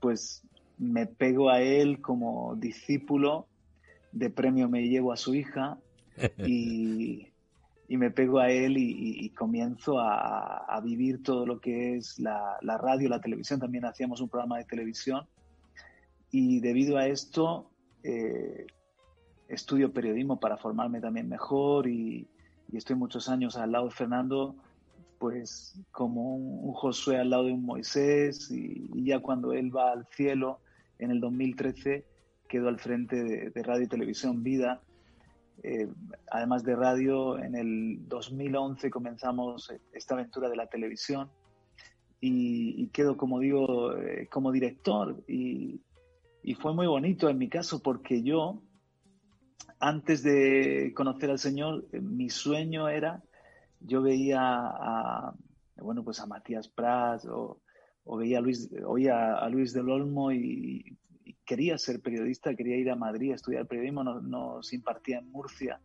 pues 0.00 0.42
me 0.80 1.06
pego 1.06 1.50
a 1.50 1.60
él 1.60 2.00
como 2.00 2.56
discípulo, 2.56 3.46
de 4.12 4.30
premio 4.30 4.68
me 4.68 4.88
llevo 4.88 5.12
a 5.12 5.16
su 5.16 5.34
hija 5.34 5.78
y, 6.38 7.28
me 7.88 8.10
pego 8.10 8.38
a 8.38 8.50
él 8.50 8.76
y, 8.78 9.28
comienzo 9.30 9.98
a, 9.98 10.80
vivir 10.82 11.22
todo 11.22 11.44
lo 11.44 11.60
que 11.60 11.96
es 11.96 12.18
la, 12.18 12.56
radio, 12.62 13.08
la 13.08 13.20
televisión. 13.20 13.58
También 13.58 13.84
hacíamos 13.84 14.20
un 14.20 14.28
programa 14.28 14.58
de 14.58 14.64
televisión 14.64 15.26
y 16.30 16.60
debido 16.60 16.96
a 16.96 17.08
esto 17.08 17.68
eh, 18.04 18.66
estudio 19.48 19.92
periodismo 19.92 20.38
para 20.38 20.56
formarme 20.56 21.00
también 21.00 21.28
mejor 21.28 21.88
y, 21.88 22.28
estoy 22.76 22.96
muchos 22.96 23.28
años 23.28 23.56
al 23.56 23.72
lado 23.72 23.86
de 23.86 23.90
Fernando 23.92 24.54
pues 25.18 25.78
como 25.92 26.34
un, 26.34 26.72
Josué 26.72 27.18
al 27.18 27.30
lado 27.30 27.44
de 27.44 27.52
un 27.52 27.64
Moisés 27.64 28.50
y, 28.50 29.04
ya 29.04 29.20
cuando 29.20 29.52
él 29.52 29.74
va 29.74 29.92
al 29.92 30.06
cielo 30.06 30.60
en 30.98 31.10
el 31.10 31.20
2013 31.20 32.04
quedó 32.48 32.68
al 32.68 32.78
frente 32.78 33.50
de, 33.50 33.62
Radio 33.62 33.84
y 33.84 33.88
Televisión 33.88 34.42
Vida. 34.42 34.80
Eh, 35.62 35.88
además 36.30 36.64
de 36.64 36.74
radio, 36.74 37.38
en 37.38 37.54
el 37.54 38.08
2011 38.08 38.90
comenzamos 38.90 39.70
esta 39.92 40.14
aventura 40.14 40.48
de 40.48 40.56
la 40.56 40.66
televisión 40.66 41.30
y, 42.20 42.86
quedo, 42.88 43.16
como 43.16 43.38
digo, 43.40 43.96
eh, 43.96 44.26
como 44.30 44.52
director. 44.52 45.22
Y, 45.26 45.80
fue 46.60 46.74
muy 46.74 46.86
bonito 46.86 47.28
en 47.28 47.38
mi 47.38 47.48
caso 47.48 47.80
porque 47.82 48.22
yo, 48.22 48.60
antes 49.80 50.22
de 50.22 50.92
conocer 50.94 51.30
al 51.30 51.38
Señor, 51.38 51.86
eh, 51.92 52.00
mi 52.00 52.28
sueño 52.28 52.88
era, 52.88 53.22
yo 53.80 54.02
veía 54.02 54.40
a, 54.40 55.34
bueno, 55.76 56.04
pues 56.04 56.20
a 56.20 56.26
Matías 56.26 56.68
Prats 56.68 57.26
o, 57.26 57.60
veía 58.18 58.38
a 58.38 58.40
Luis, 58.40 58.68
oía 58.84 59.34
a 59.34 59.48
Luis 59.48 59.72
del 59.72 59.88
Olmo 59.88 60.32
y, 60.32 60.96
quería 61.44 61.78
ser 61.78 62.00
periodista, 62.00 62.54
quería 62.54 62.76
ir 62.76 62.90
a 62.90 62.94
Madrid 62.94 63.32
a 63.32 63.34
estudiar 63.34 63.66
periodismo, 63.66 64.04
nos, 64.04 64.72
impartía 64.72 65.18
en 65.18 65.32
Murcia. 65.32 65.80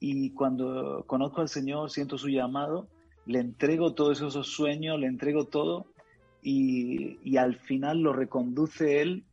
Y 0.00 0.32
cuando 0.32 1.04
conozco 1.06 1.42
al 1.42 1.48
Señor, 1.48 1.90
siento 1.90 2.18
su 2.18 2.28
llamado, 2.28 2.88
le 3.24 3.38
entrego 3.38 3.94
todos 3.94 4.20
esos 4.20 4.48
sueños, 4.48 4.98
le 4.98 5.06
entrego 5.06 5.44
todo 5.44 5.86
y, 6.42 7.36
al 7.36 7.54
final 7.54 8.00
lo 8.00 8.12
reconduce 8.12 9.00
Él, 9.00 9.24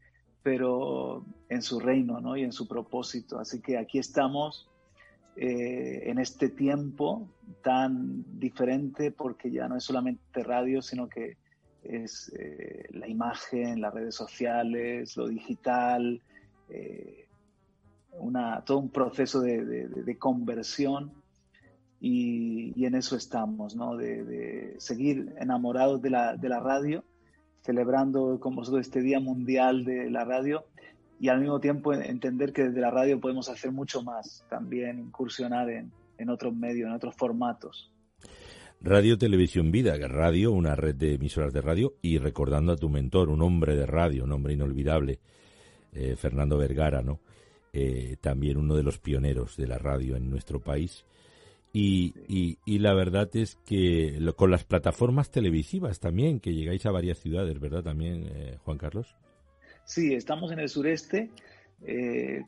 pero 0.48 1.25
en 1.50 1.62
su 1.62 1.77
reino 1.77 2.22
¿no? 2.22 2.38
y 2.38 2.44
en 2.44 2.54
su 2.54 2.70
propósito. 2.70 3.38
Así 3.38 3.60
que 3.60 3.77
aquí 3.77 4.00
estamos 4.00 4.70
eh, 5.36 6.04
en 6.06 6.20
este 6.20 6.48
tiempo 6.48 7.27
tan 7.62 8.24
diferente 8.39 9.12
porque 9.12 9.51
ya 9.51 9.68
no 9.68 9.75
es 9.75 9.84
solamente 9.84 10.44
radio, 10.44 10.82
sino 10.82 11.10
que 11.10 11.36
es 11.84 12.32
eh, 12.39 12.88
la 12.92 13.10
imagen, 13.10 13.82
las 13.82 13.94
redes 13.94 14.16
sociales, 14.16 15.18
lo 15.18 15.27
digital, 15.27 16.22
eh, 16.70 17.27
todo 18.63 18.77
un 18.77 18.89
proceso 18.89 19.42
de, 19.42 20.16
conversión 20.18 21.12
y, 22.00 22.86
en 22.86 22.96
eso 22.96 23.18
estamos, 23.18 23.75
¿no? 23.75 23.98
de, 23.98 24.75
seguir 24.77 25.36
enamorados 25.42 26.01
de 26.01 26.10
la 26.10 26.60
radio, 26.62 27.04
celebrando 27.68 28.40
con 28.40 28.56
vosotros 28.56 28.88
este 28.88 29.02
Día 29.02 29.20
Mundial 29.20 29.84
de 29.84 30.10
la 30.10 30.24
Radio 30.24 30.64
y 31.20 31.28
al 31.28 31.42
mismo 31.42 31.60
tiempo 31.60 31.94
entender 31.94 32.54
que 32.54 32.64
desde 32.64 32.80
la 32.80 32.92
radio 32.92 33.20
podemos 33.20 33.50
hacer 33.50 33.74
mucho 33.74 34.02
más, 34.04 34.46
también 34.50 35.00
incursionar 35.00 35.70
en, 35.70 35.92
en 36.18 36.30
otros 36.30 36.56
medios, 36.56 36.88
en 36.88 36.94
otros 36.94 37.14
formatos. 37.16 37.92
Radio 38.80 39.18
Televisión 39.18 39.70
Vida, 39.70 39.98
radio, 40.08 40.54
una 40.54 40.76
red 40.76 40.96
de 40.96 41.16
emisoras 41.16 41.52
de 41.52 41.62
radio, 41.62 41.96
y 42.02 42.20
recordando 42.20 42.72
a 42.72 42.78
tu 42.78 42.88
mentor, 42.88 43.30
un 43.30 43.42
hombre 43.42 43.76
de 43.76 43.86
radio, 43.86 44.24
un 44.24 44.32
hombre 44.32 44.54
inolvidable, 44.54 45.20
eh, 45.92 46.16
Fernando 46.16 46.58
Vergara, 46.58 47.02
¿no? 47.02 47.20
Eh, 47.74 48.16
también 48.22 48.56
uno 48.56 48.76
de 48.76 48.84
los 48.84 48.98
pioneros 48.98 49.58
de 49.58 49.68
la 49.68 49.78
radio 49.78 50.16
en 50.16 50.30
nuestro 50.30 50.62
país. 50.62 51.04
Y, 51.80 52.58
y, 52.66 52.80
la 52.80 52.94
verdad 52.94 53.30
es 53.36 53.56
que 53.66 54.20
con 54.36 54.50
las 54.50 54.64
plataformas 54.64 55.30
televisivas 55.30 56.00
también, 56.00 56.40
que 56.40 56.54
llegáis 56.54 56.86
a 56.86 56.92
varias 56.92 57.20
ciudades, 57.20 57.60
¿verdad? 57.60 57.84
También, 57.84 58.28
eh, 58.28 58.58
Juan 58.64 58.78
Carlos. 58.78 59.16
Sí, 59.86 60.14
estamos 60.14 60.52
en 60.52 60.60
el 60.60 60.70
sureste. 60.70 61.30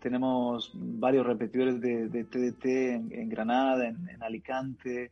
tenemos 0.02 0.72
varios 0.74 1.28
repetidores 1.28 1.80
de, 1.80 2.24
TDT 2.24 2.66
en, 2.66 3.30
Granada, 3.30 3.88
en 3.88 4.24
Alicante, 4.24 5.12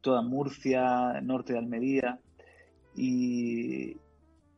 toda 0.00 0.22
Murcia, 0.22 1.20
norte 1.20 1.52
de 1.52 1.58
Almería, 1.58 2.18
y 2.94 3.90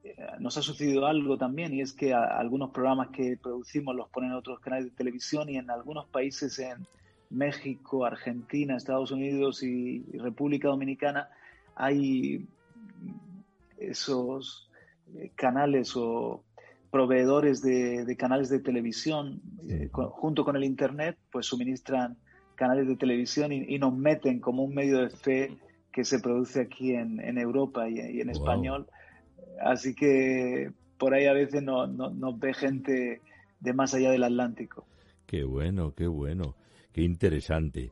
eh, 0.05 0.17
nos 0.41 0.57
ha 0.59 0.63
sucedido 0.63 1.07
algo 1.07 1.37
también, 1.37 1.75
y 1.75 1.81
es 1.81 1.93
que 1.93 2.13
algunos 2.13 2.71
programas 2.71 3.09
que 3.11 3.37
producimos 3.41 3.95
los 3.95 4.09
ponen 4.09 4.33
otros 4.33 4.61
canales 4.61 4.87
de 4.87 4.97
televisión 4.97 5.49
y 5.49 5.57
en 5.57 5.71
algunos 5.71 6.07
países 6.09 6.59
en 6.59 6.87
México, 7.33 8.05
Argentina, 8.05 8.77
Estados 8.77 9.11
Unidos 9.11 9.63
y, 9.63 10.05
República 10.19 10.69
Dominicana 10.69 11.29
hay 11.75 12.47
esos 13.79 14.71
eh, 15.17 15.31
canales 15.35 15.97
o 15.97 16.45
proveedores 16.91 17.63
de, 17.63 18.15
canales 18.19 18.51
de 18.51 18.61
televisión 18.61 19.41
eh, 19.69 19.89
junto 19.93 20.45
con 20.45 20.57
el 20.57 20.65
Internet, 20.65 21.17
pues 21.31 21.47
suministran 21.47 22.19
canales 22.55 22.87
de 22.87 22.97
televisión 22.97 23.51
y, 23.51 23.79
nos 23.79 23.97
meten 23.97 24.39
como 24.39 24.63
un 24.63 24.75
medio 24.75 24.99
de 24.99 25.11
fe 25.11 25.57
que 25.91 26.05
se 26.05 26.21
produce 26.21 26.61
aquí 26.61 26.95
en, 26.95 27.39
Europa 27.39 27.89
y, 27.89 28.21
en 28.21 28.31
español. 28.31 28.87
Así 29.61 29.95
que 29.95 30.71
por 30.99 31.15
ahí 31.15 31.27
a 31.27 31.33
veces 31.33 31.63
no, 31.63 31.87
nos 31.87 32.39
ve 32.39 32.55
gente 32.55 33.21
de 33.61 33.73
más 33.73 33.95
allá 33.95 34.11
del 34.11 34.25
Atlántico. 34.25 34.87
Qué 35.27 35.45
bueno, 35.45 35.95
qué 35.95 36.07
bueno, 36.07 36.55
qué 36.93 37.03
interesante. 37.03 37.91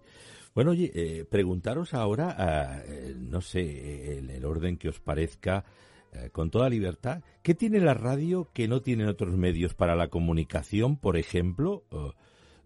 Bueno, 0.54 0.72
oye, 0.72 0.90
eh, 0.94 1.24
preguntaros 1.24 1.94
ahora, 1.94 2.82
eh, 2.86 3.14
no 3.16 3.40
sé, 3.40 4.18
en 4.18 4.30
el 4.30 4.44
orden 4.44 4.76
que 4.76 4.88
os 4.88 5.00
parezca, 5.00 5.64
eh, 6.12 6.30
con 6.32 6.50
toda 6.50 6.68
libertad, 6.68 7.22
¿qué 7.42 7.54
tiene 7.54 7.80
la 7.80 7.94
radio 7.94 8.50
que 8.52 8.66
no 8.66 8.82
tienen 8.82 9.06
otros 9.06 9.36
medios 9.36 9.74
para 9.74 9.94
la 9.94 10.08
comunicación, 10.08 10.96
por 10.96 11.16
ejemplo? 11.16 11.84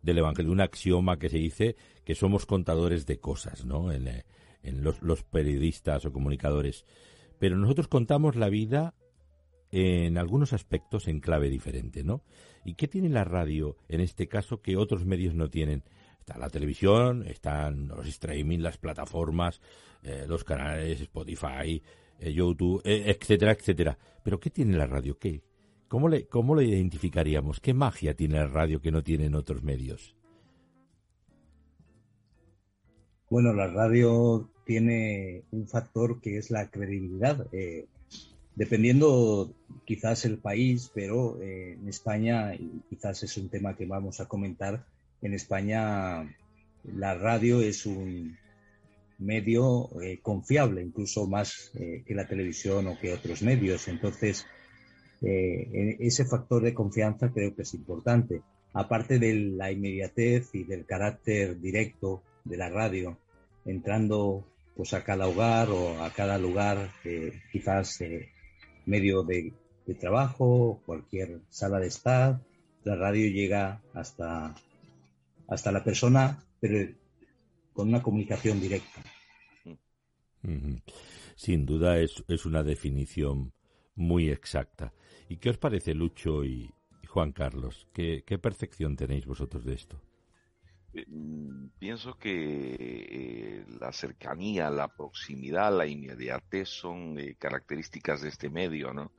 del 0.04 0.18
Evangelio, 0.18 0.52
un 0.52 0.60
axioma 0.60 1.18
que 1.18 1.30
se 1.30 1.38
dice 1.38 1.76
que 2.04 2.14
somos 2.14 2.44
contadores 2.44 3.06
de 3.06 3.18
cosas, 3.18 3.64
¿no? 3.64 3.90
En, 3.90 4.06
eh, 4.06 4.24
los, 4.62 5.22
periodistas 5.22 6.04
o 6.04 6.12
comunicadores. 6.12 6.84
Pero 7.38 7.56
nosotros 7.56 7.88
contamos 7.88 8.36
la 8.36 8.50
vida 8.50 8.94
en 9.72 10.18
algunos 10.18 10.52
aspectos 10.52 11.08
en 11.08 11.20
clave 11.20 11.48
diferente, 11.48 12.04
¿no? 12.04 12.22
¿Y 12.64 12.74
qué 12.74 12.86
tiene 12.86 13.08
la 13.08 13.24
radio 13.24 13.76
en 13.88 14.00
este 14.00 14.28
caso 14.28 14.60
que 14.60 14.76
otros 14.76 15.06
medios 15.06 15.34
no 15.34 15.48
tienen? 15.48 15.82
Está 16.24 16.38
la 16.38 16.48
televisión, 16.48 17.22
están 17.26 17.88
los 17.88 18.06
streaming, 18.06 18.60
las 18.60 18.78
plataformas, 18.78 19.60
eh, 20.02 20.24
los 20.26 20.42
canales 20.42 20.98
Spotify, 21.02 21.82
eh, 22.18 22.32
YouTube, 22.32 22.80
etcétera, 22.82 23.52
etcétera. 23.52 23.98
Pero 24.22 24.40
¿qué 24.40 24.48
tiene 24.48 24.78
la 24.78 24.86
radio? 24.86 25.18
¿Qué? 25.18 25.42
¿Cómo 25.86 26.08
le, 26.08 26.24
¿Cómo 26.26 26.56
le 26.56 26.64
identificaríamos? 26.64 27.60
¿Qué 27.60 27.74
magia 27.74 28.14
tiene 28.14 28.36
la 28.36 28.46
radio 28.46 28.80
que 28.80 28.90
no 28.90 29.02
tienen 29.02 29.34
otros 29.34 29.62
medios? 29.62 30.16
Bueno, 33.28 33.52
la 33.52 33.66
radio 33.66 34.48
tiene 34.64 35.42
un 35.50 35.68
factor 35.68 36.22
que 36.22 36.38
es 36.38 36.50
la 36.50 36.70
credibilidad. 36.70 37.46
Eh, 37.52 37.86
dependiendo 38.54 39.52
quizás 39.84 40.24
el 40.24 40.38
país, 40.38 40.90
pero 40.94 41.38
eh, 41.42 41.74
en 41.74 41.86
España, 41.86 42.54
y 42.54 42.80
quizás 42.88 43.22
es 43.24 43.36
un 43.36 43.50
tema 43.50 43.76
que 43.76 43.84
vamos 43.84 44.20
a 44.20 44.26
comentar, 44.26 44.86
en 45.22 45.34
España 45.34 46.36
la 46.84 47.14
radio 47.14 47.60
es 47.60 47.86
un 47.86 48.36
medio 49.18 49.88
eh, 50.02 50.18
confiable, 50.20 50.82
incluso 50.82 51.26
más 51.26 51.70
que 51.72 52.14
la 52.14 52.26
televisión 52.26 52.86
o 52.88 52.98
que 52.98 53.12
otros 53.12 53.42
medios. 53.42 53.88
Entonces, 53.88 54.46
eh, 55.26 55.96
ese 56.00 56.26
factor 56.26 56.62
de 56.62 56.74
confianza 56.74 57.32
creo 57.32 57.54
que 57.54 57.62
es 57.62 57.74
importante. 57.74 58.42
Aparte 58.74 59.18
de 59.18 59.34
la 59.34 59.70
inmediatez 59.72 60.50
y 60.54 60.64
del 60.64 60.84
carácter 60.84 61.60
directo 61.60 62.22
de 62.44 62.56
la 62.56 62.68
radio, 62.68 63.16
entrando 63.64 64.44
pues 64.76 64.92
a 64.92 65.04
cada 65.04 65.28
hogar 65.28 65.70
o 65.70 66.02
a 66.02 66.10
cada 66.10 66.36
lugar, 66.36 66.90
eh, 67.04 67.40
quizás 67.52 68.00
eh, 68.00 68.28
medio 68.86 69.22
de, 69.22 69.52
trabajo, 70.00 70.80
cualquier 70.86 71.40
sala 71.50 71.78
de 71.78 71.86
estar, 71.88 72.40
la 72.84 72.96
radio 72.96 73.30
llega 73.30 73.82
hasta, 73.92 74.54
hasta 75.48 75.72
la 75.72 75.84
persona, 75.84 76.42
pero 76.60 76.94
con 77.72 77.88
una 77.88 78.02
comunicación 78.02 78.60
directa. 78.60 79.02
Sin 81.36 81.66
duda 81.66 81.98
es, 81.98 82.24
es 82.28 82.46
una 82.46 82.62
definición 82.62 83.52
muy 83.94 84.30
exacta. 84.30 84.92
¿Y 85.28 85.38
qué 85.38 85.50
os 85.50 85.58
parece, 85.58 85.94
Lucho 85.94 86.44
y, 86.44 86.70
Juan 87.06 87.32
Carlos? 87.32 87.86
¿Qué, 87.92 88.22
percepción 88.42 88.96
tenéis 88.96 89.26
vosotros 89.26 89.64
de 89.64 89.74
esto? 89.74 90.00
Eh, 90.92 91.04
mm, 91.06 91.68
pienso 91.78 92.18
que 92.18 92.74
eh, 93.08 93.64
la 93.80 93.92
cercanía, 93.92 94.70
la 94.70 94.88
proximidad, 94.88 95.76
la 95.76 95.86
inmediatez 95.86 96.68
son 96.68 97.16
características 97.38 98.22
de 98.22 98.28
este 98.28 98.50
medio, 98.50 98.92
¿no? 98.92 99.12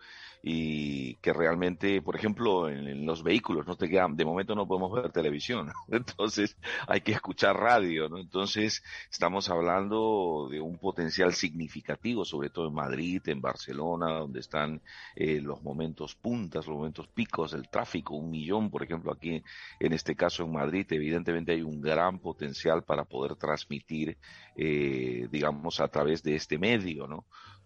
Y 0.47 1.15
que 1.15 1.33
realmente, 1.33 2.03
por 2.03 2.15
ejemplo, 2.15 2.69
en, 2.69 3.03
los 3.03 3.23
vehículos 3.23 3.65
no 3.65 3.75
te 3.77 3.89
quedan, 3.89 4.15
de 4.15 4.25
momento 4.25 4.53
no 4.53 4.67
podemos 4.67 4.93
ver 4.93 5.11
televisión, 5.11 5.71
entonces 5.87 6.55
hay 6.87 7.01
que 7.01 7.13
escuchar 7.13 7.57
radio, 7.57 8.07
¿no? 8.09 8.19
Entonces 8.19 8.83
estamos 9.09 9.49
hablando 9.49 10.47
de 10.51 10.61
un 10.61 10.77
potencial 10.77 11.33
significativo, 11.33 12.25
sobre 12.25 12.51
todo 12.51 12.67
en 12.67 12.75
Madrid, 12.75 13.23
en 13.25 13.41
Barcelona, 13.41 14.19
donde 14.19 14.39
están 14.39 14.83
eh, 15.15 15.41
los 15.41 15.63
momentos 15.63 16.13
puntas, 16.13 16.67
los 16.67 16.77
momentos 16.77 17.07
picos 17.07 17.53
del 17.53 17.67
tráfico, 17.67 18.13
un 18.13 18.29
millón, 18.29 18.69
por 18.69 18.83
ejemplo, 18.83 19.11
aquí 19.11 19.41
en 19.79 19.93
este 19.93 20.15
caso 20.15 20.43
en 20.43 20.51
Madrid, 20.51 20.85
evidentemente 20.91 21.53
hay 21.53 21.63
un 21.63 21.81
gran 21.81 22.19
potencial 22.19 22.83
para 22.83 23.05
poder 23.05 23.35
transmitir, 23.35 24.19
eh, 24.55 25.27
digamos, 25.31 25.79
a 25.79 25.87
través 25.87 26.21
de 26.21 26.35
este 26.35 26.59
medio, 26.59 27.07
¿no? 27.07 27.25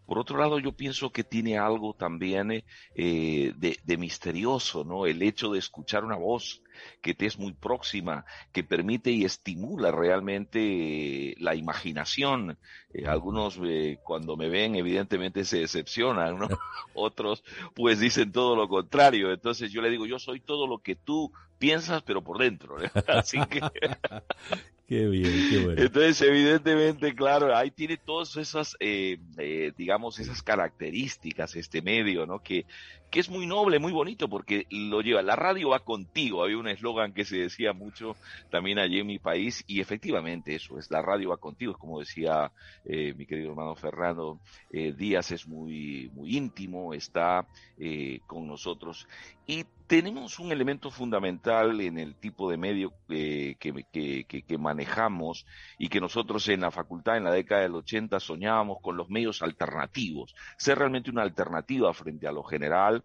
Por 0.09 0.17
otro 0.17 0.39
lado, 0.39 0.57
yo 0.57 0.71
pienso 0.71 1.11
que 1.11 1.23
tiene 1.23 1.59
algo 1.59 1.93
también 1.93 2.63
eh, 2.95 3.53
de, 3.55 3.97
misterioso, 3.99 4.83
¿no? 4.83 5.05
El 5.05 5.21
hecho 5.21 5.51
de 5.51 5.59
escuchar 5.59 6.03
una 6.03 6.15
voz 6.15 6.63
que 7.01 7.13
te 7.13 7.25
es 7.25 7.37
muy 7.37 7.53
próxima, 7.53 8.25
que 8.51 8.63
permite 8.63 9.11
y 9.11 9.25
estimula 9.25 9.91
realmente 9.91 11.35
la 11.39 11.55
imaginación. 11.55 12.57
Eh, 12.93 13.07
algunos 13.07 13.59
eh, 13.63 13.99
cuando 14.03 14.35
me 14.35 14.49
ven 14.49 14.75
evidentemente 14.75 15.45
se 15.45 15.59
decepcionan, 15.59 16.37
¿no? 16.39 16.47
Otros 16.93 17.43
pues 17.75 17.99
dicen 17.99 18.31
todo 18.31 18.55
lo 18.55 18.67
contrario. 18.67 19.31
Entonces 19.31 19.71
yo 19.71 19.81
le 19.81 19.89
digo, 19.89 20.05
yo 20.05 20.19
soy 20.19 20.39
todo 20.39 20.67
lo 20.67 20.79
que 20.79 20.95
tú 20.95 21.31
piensas, 21.57 22.01
pero 22.03 22.23
por 22.23 22.39
dentro. 22.39 22.77
Así 23.07 23.37
que 23.47 23.61
Qué 24.89 25.05
bien, 25.05 25.49
qué 25.51 25.63
bueno. 25.63 25.79
Entonces, 25.83 26.19
evidentemente, 26.23 27.13
claro, 27.13 27.55
ahí 27.55 27.69
tiene 27.69 27.95
todas 27.97 28.35
esas, 28.37 28.75
eh, 28.79 29.19
eh, 29.37 29.71
digamos, 29.77 30.17
esas 30.19 30.41
características, 30.41 31.55
este 31.55 31.83
medio, 31.83 32.25
¿no? 32.25 32.41
Que, 32.41 32.65
que 33.09 33.19
es 33.19 33.29
muy 33.29 33.45
noble, 33.45 33.79
muy 33.79 33.91
bonito, 33.91 34.29
porque 34.29 34.65
lo 34.69 35.01
lleva, 35.01 35.21
la 35.21 35.35
radio 35.35 35.69
va 35.69 35.79
contigo. 35.79 36.43
Había 36.43 36.57
un 36.57 36.67
eslogan 36.67 37.13
que 37.13 37.25
se 37.25 37.37
decía 37.37 37.73
mucho 37.73 38.15
también 38.49 38.79
allí 38.79 38.99
en 38.99 39.07
mi 39.07 39.19
país, 39.19 39.63
y 39.67 39.81
efectivamente 39.81 40.55
eso 40.55 40.77
es, 40.77 40.89
la 40.91 41.01
radio 41.01 41.29
va 41.29 41.37
contigo, 41.37 41.71
es 41.71 41.77
como 41.77 41.99
decía 41.99 42.51
eh, 42.85 43.13
mi 43.15 43.25
querido 43.25 43.49
hermano 43.49 43.75
Fernando 43.75 44.39
Díaz, 44.71 45.31
es 45.31 45.47
muy, 45.47 46.09
muy 46.13 46.37
íntimo, 46.37 46.93
está 46.93 47.47
con 48.27 48.47
nosotros. 48.47 49.07
Y 49.47 49.65
tenemos 49.89 50.37
un 50.37 50.51
elemento 50.51 50.91
fundamental 50.91 51.81
en 51.81 51.97
el 51.97 52.13
tipo 52.13 52.51
de 52.51 52.57
medio 52.57 52.93
que, 53.07 53.57
que, 53.59 54.43
que, 54.47 54.57
manejamos 54.59 55.47
y 55.79 55.89
que 55.89 55.99
nosotros 55.99 56.47
en 56.49 56.61
la 56.61 56.69
facultad 56.69 57.17
en 57.17 57.23
la 57.23 57.31
década 57.31 57.63
del 57.63 57.73
80 57.73 58.19
soñábamos 58.19 58.77
con 58.83 58.97
los 58.97 59.09
medios 59.09 59.41
alternativos, 59.41 60.35
ser 60.57 60.77
realmente 60.77 61.09
una 61.09 61.23
alternativa 61.23 61.91
frente 61.95 62.27
a 62.27 62.31
lo 62.31 62.43
general 62.43 63.03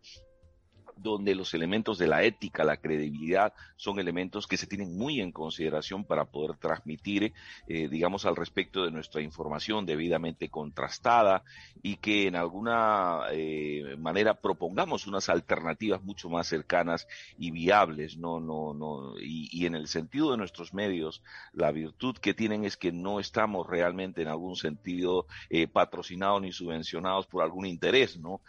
donde 0.97 1.35
los 1.35 1.55
elementos 1.55 1.99
de 1.99 2.07
la 2.07 2.23
ética, 2.23 2.65
la 2.65 2.77
credibilidad, 2.77 3.53
son 3.77 3.99
elementos 3.99 4.47
que 4.47 4.57
se 4.57 4.67
tienen 4.67 4.97
muy 4.97 5.21
en 5.21 5.33
consideración 5.33 6.05
para 6.05 6.25
poder 6.25 6.57
transmitir, 6.57 7.33
eh, 7.69 7.89
digamos, 7.89 8.25
al 8.27 8.37
respecto 8.37 8.85
de 8.85 8.91
nuestra 8.91 9.21
información 9.21 9.87
debidamente 9.87 10.49
contrastada 10.49 11.45
y 11.83 11.97
que 11.97 12.27
en 12.27 12.37
alguna 12.37 13.23
eh, 13.33 13.97
manera 13.99 14.35
propongamos 14.35 15.07
unas 15.07 15.29
alternativas 15.29 16.03
mucho 16.03 16.29
más 16.29 16.47
cercanas 16.47 17.07
y 17.39 17.51
viables, 17.51 18.17
no, 18.17 18.41
no, 18.41 18.75
no, 18.75 19.15
y, 19.21 19.67
en 19.67 19.75
el 19.75 19.89
sentido 19.89 20.31
de 20.31 20.37
nuestros 20.37 20.75
medios, 20.75 21.23
la 21.53 21.73
virtud 21.73 22.17
que 22.17 22.35
tienen 22.35 22.65
es 22.65 22.77
que 22.77 22.93
no 22.93 23.21
estamos 23.21 23.67
realmente 23.67 24.23
en 24.23 24.29
algún 24.29 24.57
sentido 24.57 25.27
eh, 25.51 25.67
patrocinados 25.67 26.43
ni 26.43 26.53
subvencionados 26.53 27.27
por 27.27 27.43
algún 27.43 27.67
interés, 27.67 28.19
¿no? 28.19 28.41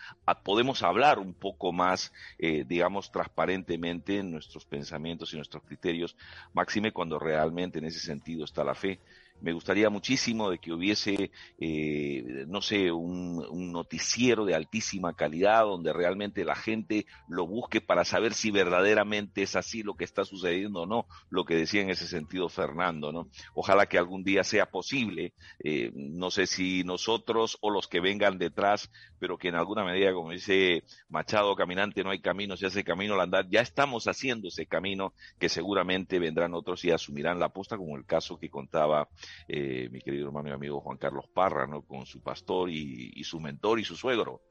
podemos 0.43 0.83
hablar 0.83 1.19
un 1.19 1.33
poco 1.33 1.71
más 1.71 2.13
eh, 2.37 2.65
digamos, 2.67 3.11
transparentemente 3.11 4.19
en 4.19 4.31
nuestros 4.31 4.65
pensamientos 4.65 5.33
y 5.33 5.37
nuestros 5.37 5.63
criterios, 5.63 6.15
máxime 6.53 6.91
cuando 6.91 7.19
realmente 7.19 7.79
en 7.79 7.85
ese 7.85 7.99
sentido 7.99 8.43
está 8.43 8.63
la 8.63 8.75
fe 8.75 8.99
me 9.41 9.53
gustaría 9.53 9.89
muchísimo 9.89 10.49
de 10.49 10.57
que 10.59 10.71
hubiese, 10.71 11.31
eh, 11.59 12.45
no 12.47 12.61
sé, 12.61 12.91
un, 12.91 13.35
noticiero 13.71 14.45
de 14.45 14.55
altísima 14.55 15.13
calidad 15.13 15.63
donde 15.63 15.91
realmente 15.91 16.45
la 16.45 16.55
gente 16.55 17.05
lo 17.27 17.45
busque 17.45 17.81
para 17.81 18.05
saber 18.05 18.33
si 18.33 18.51
verdaderamente 18.51 19.43
es 19.43 19.55
así 19.55 19.83
lo 19.83 19.95
que 19.95 20.05
está 20.05 20.24
sucediendo 20.24 20.83
o 20.83 20.85
no, 20.85 21.07
lo 21.29 21.43
que 21.43 21.55
decía 21.55 21.81
en 21.81 21.89
ese 21.89 22.07
sentido 22.07 22.48
Fernando, 22.48 23.11
¿no? 23.11 23.29
Ojalá 23.53 23.85
que 23.87 23.98
algún 23.98 24.24
día 24.24 24.43
sea 24.43 24.67
posible, 24.67 25.33
eh, 25.63 25.91
no 25.93 26.31
sé 26.31 26.48
si 26.48 26.83
nosotros 26.83 27.57
o 27.61 27.69
los 27.69 27.87
que 27.87 28.00
vengan 28.00 28.37
detrás, 28.37 28.89
pero 29.19 29.37
que 29.37 29.50
en 29.50 29.55
alguna 29.55 29.83
medida, 29.83 30.13
como 30.13 30.31
dice 30.31 30.83
Machado, 31.09 31.55
caminante 31.55 32.03
no 32.03 32.11
hay 32.11 32.19
camino, 32.19 32.55
se 32.55 32.67
hace 32.67 32.83
camino 32.83 33.15
al 33.15 33.21
andar, 33.21 33.48
ya 33.50 33.61
estamos 33.61 34.07
haciendo 34.07 34.48
ese 34.48 34.65
camino 34.65 35.13
que 35.39 35.50
seguramente 35.50 36.19
vendrán 36.19 36.53
otros 36.53 36.85
y 36.85 36.91
asumirán 36.91 37.39
la 37.39 37.48
aposta, 37.48 37.77
como 37.77 37.98
el 37.98 38.05
caso 38.05 38.37
que 38.37 38.50
contaba 38.50 39.09
eh, 39.48 39.90
mi 39.92 40.01
querido 40.01 40.27
hermano 40.27 40.50
y 40.50 40.51
amigo 40.51 40.81
Juan 40.81 40.98
Carlos 40.98 41.25
Parra, 41.33 41.68
¿no? 41.68 41.81
Con 41.83 42.05
su 42.05 42.22
pastor 42.22 42.70
y, 42.70 43.24
su 43.24 43.40
mentor 43.40 43.79
y 43.79 43.83
su 43.83 43.96
suegro. 43.96 44.42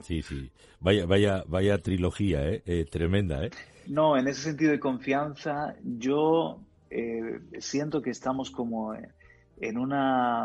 Sí, 0.00 0.22
sí. 0.22 0.50
Vaya, 0.80 1.06
vaya, 1.06 1.44
vaya 1.46 1.80
trilogía, 1.80 2.48
¿eh? 2.48 2.62
¿eh? 2.66 2.84
tremenda, 2.90 3.44
¿eh? 3.44 3.50
No, 3.86 4.16
en 4.16 4.26
ese 4.26 4.42
sentido 4.42 4.72
de 4.72 4.80
confianza, 4.80 5.76
yo 5.82 6.60
eh, 6.90 7.40
siento 7.58 8.02
que 8.02 8.10
estamos 8.10 8.50
como 8.50 8.94
en 8.94 9.78
una, 9.78 10.44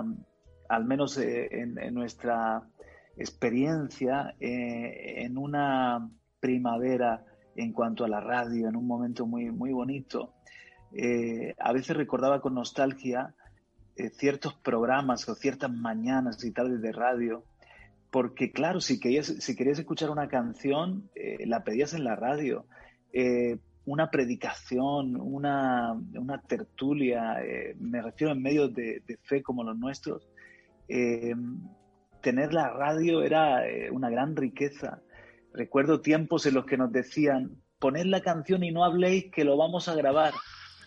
al 0.69 0.86
menos 0.86 1.17
en, 1.17 1.75
nuestra 1.93 2.62
experiencia, 3.17 4.36
en 4.39 5.38
una 5.38 6.10
primavera 6.39 7.25
en 7.55 7.73
cuanto 7.73 8.05
a 8.05 8.10
la 8.10 8.21
radio, 8.21 8.67
en 8.67 8.75
un 8.75 8.88
momento 8.88 9.25
muy, 9.25 9.51
muy 9.51 9.71
bonito. 9.71 10.34
a 11.60 11.73
veces 11.73 11.95
recordaba 11.95 12.41
con 12.41 12.53
nostalgia 12.53 13.34
eh, 13.99 14.09
ciertos 14.12 14.53
programas 14.53 15.27
o 15.27 15.35
ciertas 15.35 15.69
mañanas 15.69 16.41
y 16.45 16.51
tardes 16.51 16.81
de 16.81 16.93
radio, 16.93 17.43
porque 18.12 18.51
claro, 18.51 18.79
si 18.79 18.97
querías, 18.99 19.27
si 19.27 19.55
querías 19.57 19.77
escuchar 19.77 20.09
una 20.09 20.29
canción, 20.29 21.09
eh, 21.15 21.45
la 21.45 21.65
pedías 21.65 21.93
en 21.93 22.05
la 22.05 22.15
radio. 22.15 22.65
Eh, 23.12 23.57
una 23.85 24.09
predicación, 24.09 25.17
una, 25.19 25.93
una 26.13 26.41
tertulia, 26.41 27.38
me 27.79 28.01
refiero 28.03 28.33
en 28.33 28.41
medios 28.41 28.71
de, 28.73 29.01
fe 29.23 29.41
como 29.41 29.63
los 29.63 29.77
nuestros, 29.79 30.29
tener 32.21 32.53
la 32.53 32.69
radio 32.69 33.23
era 33.23 33.63
una 33.91 34.12
gran 34.12 34.35
riqueza. 34.35 35.01
Recuerdo 35.53 36.01
tiempos 36.01 36.45
en 36.45 36.53
los 36.53 36.65
que 36.65 36.77
nos 36.77 36.91
decían, 36.91 37.63
poned 37.79 38.05
la 38.05 38.21
canción 38.21 38.63
y 38.63 38.69
no 38.69 38.83
habléis 38.83 39.31
que 39.31 39.43
lo 39.43 39.57
vamos 39.57 39.89
a 39.89 39.95
grabar. 39.95 40.33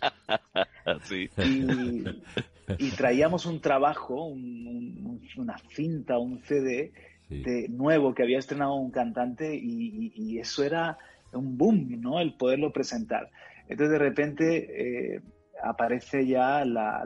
sí 1.03 1.29
y 1.39 2.05
traíamos 2.97 3.47
un 3.47 3.61
trabajo, 3.61 4.27
una 4.27 5.59
cinta, 5.71 6.19
un 6.19 6.41
CD 6.41 6.93
de 7.29 7.69
nuevo 7.69 8.15
que 8.15 8.23
había 8.23 8.39
estrenado 8.39 8.75
un 8.75 8.91
cantante 8.91 9.55
y, 9.55 10.39
eso 10.39 10.65
era 10.65 10.99
un 11.33 11.57
boom, 11.57 12.01
¿no? 12.01 12.21
El 12.21 12.35
poderlo 12.35 12.73
presentar. 12.73 13.31
Entonces 13.69 13.91
de 13.91 13.99
repente 13.99 15.15
eh, 15.15 15.23
aparece 15.63 16.27
ya 16.27 16.65
la, 16.65 17.05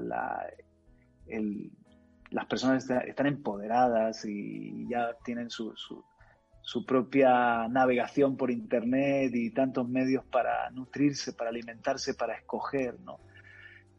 las 2.31 2.47
personas 2.47 2.88
están, 3.07 3.27
empoderadas 3.27 4.25
y 4.25 4.88
ya 4.88 5.14
tienen 5.25 5.51
su, 5.51 5.77
su, 5.77 6.05
su, 6.62 6.85
propia 6.87 7.69
navegación 7.69 8.37
por 8.37 8.51
internet 8.51 9.33
y 9.35 9.51
tantos 9.51 9.88
medios 9.88 10.25
para 10.25 10.71
nutrirse, 10.71 11.35
para 11.35 11.51
alimentarse, 11.51 12.14
para 12.14 12.37
escoger, 12.37 12.99
¿no? 13.01 13.19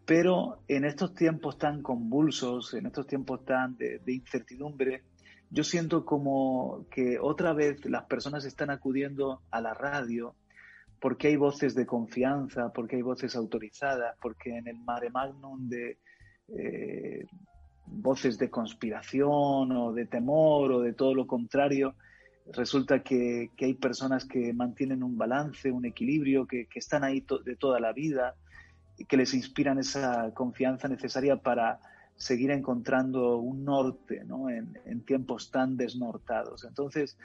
Pero 0.08 0.60
en 0.70 0.86
estos 0.86 1.14
tiempos 1.14 1.58
tan 1.58 1.84
convulsos, 1.84 2.74
en 2.74 2.86
estos 2.86 3.06
tiempos 3.08 3.44
tan 3.44 3.76
de, 3.76 4.02
incertidumbre, 4.08 5.04
yo 5.50 5.66
siento 5.66 6.06
como 6.06 6.86
que 6.90 7.20
otra 7.20 7.52
vez 7.52 7.86
las 7.86 8.06
personas 8.06 8.46
están 8.46 8.70
acudiendo 8.70 9.42
a 9.52 9.60
la 9.60 9.74
radio 9.74 10.34
porque 11.02 11.28
hay 11.28 11.36
voces 11.36 11.76
de 11.76 11.86
confianza, 11.86 12.72
porque 12.74 12.96
hay 12.96 13.02
voces 13.02 13.36
autorizadas, 13.36 14.16
porque 14.22 14.58
en 14.58 14.70
el 14.70 14.80
mare 14.80 15.10
magnum 15.10 15.68
de 15.68 15.98
eh, 16.58 17.26
voces 17.86 18.38
de 18.38 18.50
conspiración 18.50 19.74
o 19.74 19.92
de 19.92 20.06
temor 20.06 20.72
o 20.72 20.80
de 20.80 20.94
todo 20.94 21.14
lo 21.16 21.28
contrario, 21.28 21.96
resulta 22.54 23.04
que, 23.04 23.52
hay 23.60 23.74
personas 23.74 24.24
que 24.24 24.54
mantienen 24.54 25.04
un 25.04 25.18
balance, 25.18 25.70
un 25.70 25.86
equilibrio, 25.86 26.48
que, 26.48 26.66
están 26.76 27.04
ahí 27.04 27.26
de 27.44 27.58
toda 27.58 27.82
la 27.82 27.92
vida, 27.92 28.36
que 29.06 29.18
les 29.18 29.34
inspiran 29.34 29.78
esa 29.80 30.32
confianza 30.34 30.88
necesaria 30.88 31.38
para 31.38 31.80
seguir 32.16 32.52
encontrando 32.52 33.38
un 33.38 33.64
norte 33.64 34.24
en, 34.86 35.02
tiempos 35.02 35.52
tan 35.52 35.78
desnortados. 35.78 36.64
Entonces, 36.64 37.18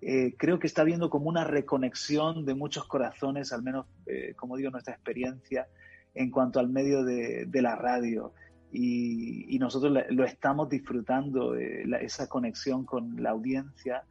eh, 0.00 0.34
creo 0.38 0.58
que 0.58 0.66
está 0.66 0.82
habiendo 0.82 1.10
como 1.10 1.28
una 1.28 1.44
reconexión 1.44 2.46
de 2.46 2.54
muchos 2.54 2.86
corazones, 2.86 3.52
al 3.52 3.62
menos, 3.62 3.86
eh, 4.06 4.32
como 4.36 4.56
digo, 4.56 4.70
nuestra 4.70 4.94
experiencia 4.94 5.68
en 6.14 6.30
cuanto 6.30 6.60
al 6.60 6.68
medio 6.70 7.04
de, 7.04 7.46
la 7.52 7.76
radio. 7.76 8.32
y, 8.72 9.58
nosotros 9.58 10.04
lo 10.10 10.24
estamos 10.24 10.68
disfrutando, 10.68 11.54
esa 11.56 12.28
conexión 12.28 12.84
con 12.84 13.22
la 13.22 13.30
audiencia, 13.30 14.04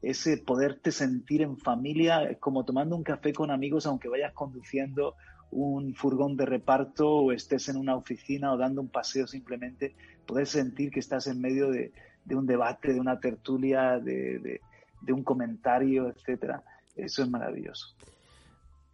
ese 0.00 0.36
poderte 0.38 0.90
sentir 0.90 1.42
en 1.42 1.56
familia, 1.58 2.36
como 2.40 2.64
tomando 2.64 2.96
un 2.96 3.04
café 3.04 3.32
con 3.32 3.50
amigos, 3.50 3.86
aunque 3.86 4.08
vayas 4.08 4.32
conduciendo 4.32 5.14
un 5.52 5.94
furgón 5.94 6.36
de 6.36 6.46
reparto 6.46 7.08
o 7.08 7.32
estés 7.32 7.68
en 7.68 7.76
una 7.76 7.94
oficina 7.94 8.52
o 8.52 8.56
dando 8.56 8.80
un 8.80 8.88
paseo 8.88 9.26
simplemente, 9.26 9.94
poder 10.26 10.46
sentir 10.46 10.90
que 10.90 11.00
estás 11.00 11.26
en 11.26 11.40
medio 11.40 11.70
de, 11.70 11.92
un 12.30 12.46
debate, 12.46 12.94
de 12.94 13.00
una 13.00 13.20
tertulia, 13.20 13.98
de, 13.98 14.60
un 15.08 15.22
comentario, 15.22 16.08
etcétera. 16.08 16.62
Eso 16.96 17.22
es 17.22 17.28
maravilloso. 17.28 17.94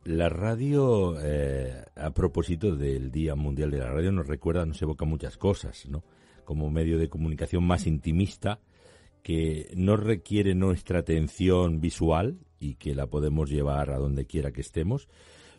La 0.04 0.28
radio, 0.28 1.16
eh, 1.20 1.84
a 1.96 2.10
propósito 2.10 2.74
del 2.74 3.12
Día 3.12 3.34
Mundial 3.34 3.70
de 3.70 3.78
la 3.78 3.90
Radio, 3.90 4.10
nos 4.10 4.26
recuerda, 4.26 4.66
nos 4.66 4.80
evoca 4.82 5.04
muchas 5.04 5.36
cosas, 5.36 5.86
¿no? 5.88 6.02
Como 6.44 6.70
medio 6.70 6.98
de 6.98 7.08
comunicación 7.08 7.64
más 7.64 7.86
intimista, 7.86 8.58
que 9.22 9.70
no 9.76 9.96
requiere 9.96 10.54
nuestra 10.54 11.00
atención 11.00 11.80
visual 11.80 12.38
y 12.58 12.76
que 12.76 12.94
la 12.94 13.06
podemos 13.06 13.50
llevar 13.50 13.90
a 13.90 13.98
donde 13.98 14.26
quiera 14.26 14.52
que 14.52 14.62
estemos, 14.62 15.08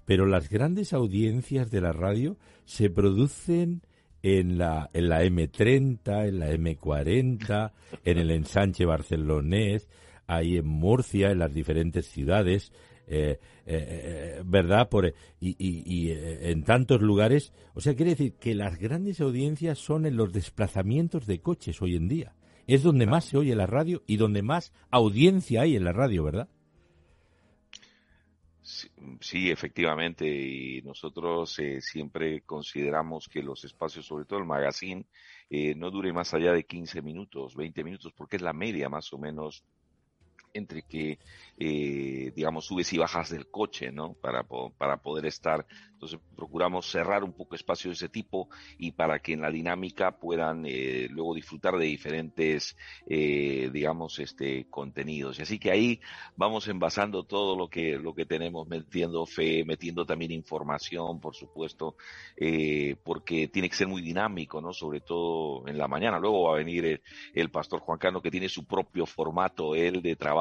pero 0.10 0.26
las 0.26 0.50
grandes 0.50 0.92
audiencias 0.94 1.70
de 1.70 1.82
la 1.82 1.92
radio 1.92 2.36
se 2.66 2.90
producen 2.90 3.84
en 4.24 4.58
la, 4.58 4.90
en 4.92 5.08
la 5.08 5.24
M30, 5.24 6.28
en 6.28 6.40
la 6.40 6.52
M40, 6.52 7.74
en 8.04 8.18
el 8.18 8.32
ensanche 8.32 8.86
barcelonés, 8.86 9.88
ahí 10.26 10.58
en 10.58 10.66
Murcia, 10.66 11.30
en 11.30 11.38
las 11.38 11.54
diferentes 11.54 12.08
ciudades, 12.08 12.72
eh, 13.06 13.38
eh, 13.68 13.68
eh, 13.68 14.42
¿verdad? 14.44 14.90
Por, 14.90 15.14
y, 15.40 16.10
en 16.10 16.64
tantos 16.64 17.02
lugares. 17.02 17.54
O 17.76 17.80
sea, 17.80 17.94
quiere 17.94 18.16
decir 18.16 18.34
que 18.34 18.56
las 18.56 18.80
grandes 18.80 19.22
audiencias 19.22 19.78
son 19.78 20.08
en 20.08 20.18
los 20.18 20.34
desplazamientos 20.34 21.28
de 21.28 21.40
coches 21.40 21.84
hoy 21.84 21.96
en 21.96 22.08
día. 22.08 22.34
Es 22.66 22.82
donde 22.82 23.06
más 23.06 23.26
se 23.26 23.38
oye 23.38 23.56
la 23.56 23.68
radio 23.68 24.02
y 24.08 24.18
donde 24.18 24.42
más 24.42 24.74
audiencia 24.90 25.62
hay 25.62 25.76
en 25.76 25.84
la 25.84 25.94
radio, 25.94 26.24
¿verdad? 26.24 26.50
Sí, 29.22 29.50
efectivamente, 29.50 30.28
y 30.28 30.82
nosotros 30.84 31.58
siempre 31.80 32.42
consideramos 32.42 33.28
que 33.28 33.42
los 33.42 33.64
espacios, 33.64 34.06
sobre 34.06 34.26
todo 34.26 34.40
el 34.40 34.46
magazine, 34.46 35.06
no 35.76 35.90
dure 35.90 36.14
más 36.14 36.34
allá 36.34 36.54
de 36.54 36.66
15 36.66 37.02
minutos, 37.02 37.56
20 37.56 37.84
minutos, 37.84 38.14
porque 38.16 38.36
es 38.36 38.42
la 38.44 38.54
media 38.54 38.88
más 38.88 39.12
o 39.12 39.18
menos 39.18 39.64
entre 40.54 40.84
que, 40.84 41.20
eh, 41.58 42.32
digamos, 42.36 42.66
subes 42.66 42.92
y 42.94 42.98
bajas 42.98 43.30
del 43.30 43.50
coche, 43.50 43.92
¿no? 43.92 44.14
Para, 44.14 44.46
para 44.78 44.98
poder 44.98 45.26
estar. 45.26 45.66
Entonces, 45.94 46.20
procuramos 46.36 46.90
cerrar 46.90 47.24
un 47.26 47.34
poco 47.34 47.56
espacio 47.56 47.90
de 47.90 47.96
ese 47.96 48.08
tipo 48.08 48.50
y 48.78 48.94
para 48.94 49.20
que 49.20 49.34
en 49.34 49.42
la 49.42 49.52
dinámica 49.52 50.12
puedan 50.12 50.66
eh, 50.66 51.08
luego 51.10 51.36
disfrutar 51.36 51.78
de 51.78 51.86
diferentes, 51.86 52.78
eh, 53.06 53.70
digamos, 53.74 54.18
este, 54.20 54.68
contenidos. 54.70 55.40
Y 55.40 55.42
así 55.42 55.60
que 55.60 55.72
ahí 55.72 56.00
vamos 56.38 56.68
envasando 56.70 57.24
todo 57.24 57.58
lo 57.58 57.70
que, 57.70 57.98
lo 57.98 58.14
que 58.14 58.26
tenemos, 58.26 58.68
metiendo 58.68 59.26
fe, 59.26 59.66
metiendo 59.66 60.06
también 60.06 60.32
información, 60.32 61.20
por 61.20 61.36
supuesto, 61.36 61.98
porque 63.04 63.50
tiene 63.50 63.70
que 63.70 63.76
ser 63.76 63.88
muy 63.88 64.02
dinámico, 64.02 64.62
¿no? 64.62 64.72
Sobre 64.72 65.02
todo 65.02 65.68
en 65.68 65.78
la 65.78 65.88
mañana. 65.88 66.18
Luego 66.18 66.44
va 66.44 66.54
a 66.54 66.58
venir 66.58 67.02
el, 67.34 67.50
pastor 67.52 67.82
Juan 67.82 67.98
Carlos 67.98 68.22
que 68.22 68.32
tiene 68.32 68.48
su 68.48 68.66
propio 68.66 69.06
formato, 69.06 69.76
él 69.76 70.02
de 70.02 70.16
trabajo 70.16 70.39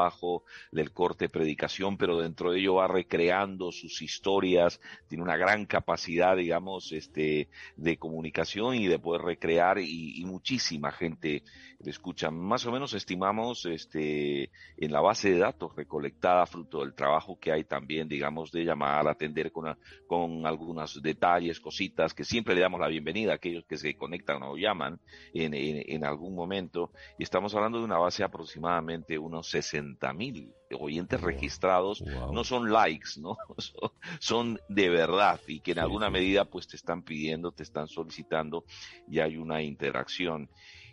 del 0.71 0.93
corte 0.93 1.29
predicación, 1.29 1.97
pero 1.97 2.19
dentro 2.19 2.53
de 2.53 2.61
ello 2.61 2.75
va 2.75 2.89
recreando 2.89 3.73
sus 3.73 4.03
historias, 4.03 4.81
tiene 5.09 5.25
una 5.25 5.37
gran 5.37 5.67
capacidad, 5.67 6.37
digamos, 6.37 6.93
este, 6.93 7.49
de 7.77 7.97
comunicación 7.99 8.75
y 8.77 8.87
de 8.87 8.99
poder 8.99 9.23
recrear 9.23 9.79
y, 9.79 10.25
muchísima 10.29 10.93
gente 10.93 11.43
le 11.81 11.91
escucha. 11.91 12.31
Más 12.31 12.67
o 12.67 12.73
menos 12.73 12.93
estimamos, 12.93 13.65
este, 13.65 14.51
en 14.77 14.93
la 14.93 15.01
base 15.01 15.31
de 15.31 15.39
datos 15.39 15.75
recolectada 15.75 16.45
fruto 16.45 16.81
del 16.81 16.95
trabajo 16.95 17.39
que 17.41 17.51
hay 17.51 17.65
también, 17.65 18.09
digamos, 18.09 18.53
de 18.53 18.65
llamar, 18.65 19.09
atender 19.09 19.51
con, 19.51 19.75
con 20.07 20.47
algunos 20.47 21.01
detalles, 21.03 21.61
cositas, 21.61 22.13
que 22.13 22.25
siempre 22.25 22.55
le 22.55 22.61
damos 22.61 22.79
la 22.79 22.89
bienvenida 22.89 23.33
a 23.33 23.37
aquellos 23.37 23.65
que 23.65 23.79
se 23.79 23.97
conectan 23.97 24.43
o 24.43 24.57
llaman 24.57 25.01
en, 25.33 25.55
en 25.55 26.05
algún 26.05 26.35
momento. 26.35 26.93
Y 27.19 27.23
estamos 27.23 27.55
hablando 27.55 27.79
de 27.79 27.85
una 27.85 27.99
base 27.99 28.23
aproximadamente 28.23 29.19
unos 29.19 29.49
60 29.49 29.88
mil 30.15 30.53
oyentes 30.79 31.21
registrados 31.21 32.03
no 32.03 32.45
son 32.45 32.71
likes, 32.71 33.19
¿no? 33.19 33.37
son 34.19 34.61
de 34.69 34.89
verdad 34.89 35.41
y 35.47 35.61
que 35.61 35.73
en 35.73 35.79
alguna 35.79 36.11
medida 36.11 36.45
pues 36.45 36.67
te 36.67 36.77
están 36.77 37.03
pidiendo, 37.03 37.53
te 37.53 37.63
están 37.63 37.89
solicitando 37.89 38.65
y 39.09 39.21
hay 39.21 39.37
una 39.37 39.63
interacción. 39.63 40.49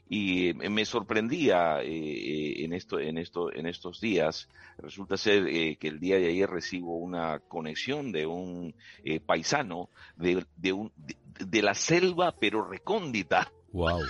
Y 0.07 0.53
me 0.53 0.85
sorprendía 0.85 1.81
eh, 1.81 1.87
eh, 1.87 2.63
en 2.63 2.73
esto, 2.73 2.99
en 2.99 3.17
esto, 3.17 3.51
en 3.51 3.65
estos 3.65 3.99
días. 3.99 4.47
Resulta 4.77 5.17
ser 5.17 5.47
eh, 5.47 5.77
que 5.77 5.87
el 5.87 5.99
día 5.99 6.17
de 6.17 6.27
ayer 6.27 6.47
recibo 6.47 6.95
una 6.97 7.39
conexión 7.39 8.11
de 8.11 8.27
un 8.27 8.75
paisano 9.25 9.89
de, 10.15 10.45
de, 10.57 10.73
un, 10.73 10.91
de, 10.95 11.61
la 11.63 11.73
selva, 11.73 12.35
pero 12.39 12.63
recóndita. 12.63 13.51
Wow 13.71 14.01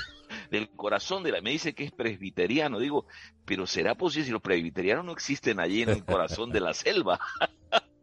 del 0.49 0.69
corazón 0.69 1.23
de 1.23 1.31
la... 1.31 1.41
Me 1.41 1.51
dice 1.51 1.73
que 1.73 1.83
es 1.83 1.91
presbiteriano. 1.91 2.79
Digo, 2.79 3.05
pero 3.45 3.67
¿será 3.67 3.95
posible 3.95 4.25
si 4.25 4.31
los 4.31 4.41
presbiterianos 4.41 5.05
no 5.05 5.11
existen 5.11 5.59
allí 5.59 5.81
en 5.81 5.89
el 5.89 6.05
corazón 6.05 6.51
de 6.51 6.59
la 6.61 6.73
selva? 6.73 7.19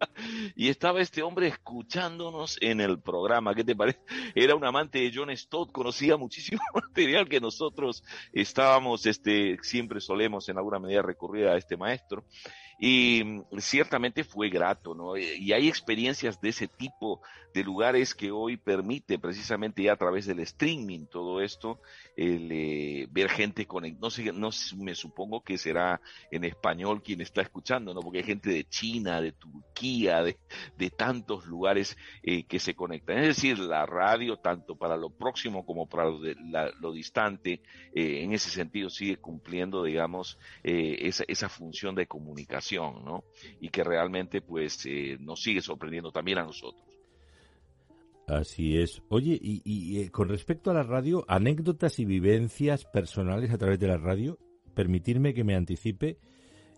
y 0.54 0.68
estaba 0.68 1.00
este 1.00 1.22
hombre 1.22 1.48
escuchándonos 1.48 2.58
en 2.60 2.80
el 2.80 3.00
programa. 3.00 3.54
¿Qué 3.54 3.64
te 3.64 3.76
parece? 3.76 4.00
Era 4.34 4.54
un 4.54 4.64
amante 4.64 4.98
de 4.98 5.12
John 5.14 5.34
Stott, 5.36 5.72
conocía 5.72 6.16
muchísimo 6.16 6.60
material 6.74 7.28
que 7.28 7.40
nosotros 7.40 8.02
estábamos, 8.32 9.06
este, 9.06 9.58
siempre 9.62 10.00
solemos 10.00 10.48
en 10.48 10.58
alguna 10.58 10.78
medida 10.78 11.02
recurrir 11.02 11.48
a 11.48 11.56
este 11.56 11.76
maestro. 11.76 12.24
Y 12.84 13.22
mm, 13.22 13.58
ciertamente 13.58 14.24
fue 14.24 14.48
grato, 14.48 14.92
¿no? 14.92 15.16
Y 15.16 15.52
hay 15.52 15.68
experiencias 15.68 16.40
de 16.40 16.48
ese 16.48 16.66
tipo 16.66 17.22
de 17.54 17.62
lugares 17.62 18.14
que 18.14 18.30
hoy 18.30 18.56
permite 18.56 19.18
precisamente 19.18 19.82
ya 19.82 19.92
a 19.92 19.96
través 19.96 20.26
del 20.26 20.40
streaming 20.40 21.06
todo 21.06 21.40
esto, 21.40 21.80
el, 22.16 22.50
eh, 22.50 23.06
ver 23.10 23.28
gente 23.28 23.66
con, 23.66 23.84
no 24.00 24.10
sé, 24.10 24.32
no 24.32 24.50
me 24.76 24.94
supongo 24.94 25.42
que 25.42 25.58
será 25.58 26.00
en 26.30 26.44
español 26.44 27.02
quien 27.02 27.20
está 27.20 27.42
escuchando, 27.42 27.94
¿no? 27.94 28.00
Porque 28.00 28.18
hay 28.18 28.24
gente 28.24 28.50
de 28.50 28.64
China, 28.64 29.20
de 29.20 29.32
Turquía, 29.32 30.22
de, 30.22 30.38
de 30.76 30.90
tantos 30.90 31.46
lugares 31.46 31.96
eh, 32.22 32.44
que 32.44 32.58
se 32.58 32.74
conectan. 32.74 33.18
Es 33.18 33.36
decir, 33.36 33.58
la 33.58 33.86
radio, 33.86 34.38
tanto 34.38 34.76
para 34.76 34.96
lo 34.96 35.10
próximo 35.10 35.64
como 35.66 35.86
para 35.86 36.04
lo, 36.04 36.20
de, 36.20 36.36
lo 36.80 36.92
distante, 36.92 37.62
eh, 37.94 38.22
en 38.22 38.32
ese 38.32 38.50
sentido 38.50 38.88
sigue 38.90 39.16
cumpliendo, 39.16 39.84
digamos, 39.84 40.38
esa, 40.62 41.24
esa 41.28 41.48
función 41.48 41.94
de 41.94 42.06
comunicación, 42.06 42.71
¿no? 42.78 43.24
Y 43.60 43.68
que 43.68 43.84
realmente, 43.84 44.40
pues, 44.40 44.86
nos 45.20 45.42
sigue 45.42 45.60
sorprendiendo 45.60 46.10
también 46.10 46.38
a 46.38 46.44
nosotros. 46.44 46.82
Así 48.26 48.78
es. 48.78 49.02
Oye, 49.08 49.38
y, 49.42 50.00
eh, 50.00 50.10
con 50.10 50.28
respecto 50.28 50.70
a 50.70 50.74
la 50.74 50.82
radio, 50.82 51.24
anécdotas 51.28 51.98
y 51.98 52.04
vivencias 52.04 52.84
personales 52.84 53.50
a 53.50 53.58
través 53.58 53.78
de 53.78 53.88
la 53.88 53.98
radio, 53.98 54.38
permitirme 54.74 55.34
que 55.34 55.44
me 55.44 55.54
anticipe. 55.54 56.18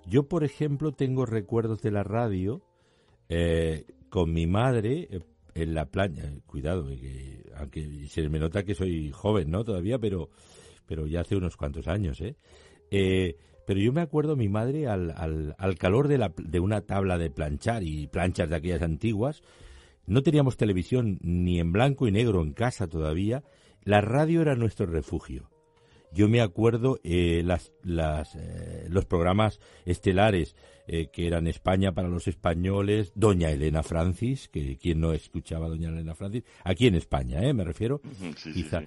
Yo, 0.07 0.29
por 0.29 0.45
ejemplo, 0.45 0.93
tengo 0.93 1.27
recuerdos 1.27 1.81
de 1.83 1.91
la 1.91 2.03
radio 2.03 2.63
eh, 3.29 3.87
con 4.09 4.33
mi 4.33 4.47
madre 4.47 5.09
eh, 5.11 5.21
en 5.55 5.75
la 5.75 5.87
playa. 5.87 6.33
Cuidado, 6.47 6.89
aunque 7.57 8.07
se 8.09 8.29
me 8.29 8.39
nota 8.39 8.65
que 8.65 8.75
soy 8.75 9.11
joven, 9.13 9.51
¿no? 9.51 9.65
Todavía, 9.65 9.99
pero, 9.99 10.31
pero 10.87 11.07
ya 11.07 11.21
hace 11.21 11.37
unos 11.37 11.57
cuantos 11.57 11.87
años, 11.89 12.21
¿eh? 12.21 12.37
Pero 13.67 13.81
yo 13.81 13.93
me 13.93 14.01
acuerdo 14.01 14.37
mi 14.37 14.49
madre 14.49 14.87
al, 14.89 15.13
al, 15.17 15.55
al 15.59 15.79
calor 15.79 16.09
de, 16.09 16.19
la, 16.19 16.33
de 16.37 16.61
una 16.61 16.83
tabla 16.83 17.19
de 17.19 17.31
planchar 17.31 17.83
y 17.83 18.07
planchas 18.07 18.51
de 18.51 18.57
aquellas 18.57 18.83
antiguas, 18.83 19.43
no 20.07 20.23
teníamos 20.23 20.57
televisión 20.57 21.19
ni 21.23 21.61
en 21.61 21.73
blanco 21.73 22.07
y 22.07 22.13
negro 22.13 22.43
en 22.43 22.53
casa 22.53 22.87
todavía. 22.87 23.43
La 23.85 24.01
radio 24.01 24.43
era 24.43 24.55
nuestro 24.55 24.87
refugio. 24.87 25.51
Yo 26.15 26.29
me 26.29 26.41
acuerdo 26.41 27.01
eh, 27.03 27.43
las, 27.45 27.73
las, 27.83 28.37
eh, 28.37 28.87
los 28.89 29.05
programas 29.05 29.61
estelares 29.85 30.55
eh, 30.87 31.09
que 31.13 31.27
eran 31.27 31.47
España 31.47 31.93
para 31.93 32.09
los 32.09 32.29
españoles, 32.29 33.13
Doña 33.15 33.51
Elena 33.51 33.83
Francis, 33.83 34.49
que 34.49 34.79
quien 34.79 35.01
no 35.01 35.13
escuchaba 35.13 35.67
a 35.67 35.71
Doña 35.71 35.89
Elena 35.89 36.15
Francis, 36.15 36.45
aquí 36.63 36.87
en 36.87 36.95
España, 36.95 37.43
¿eh? 37.43 37.53
me 37.53 37.65
refiero. 37.65 38.01
quizá, 38.55 38.85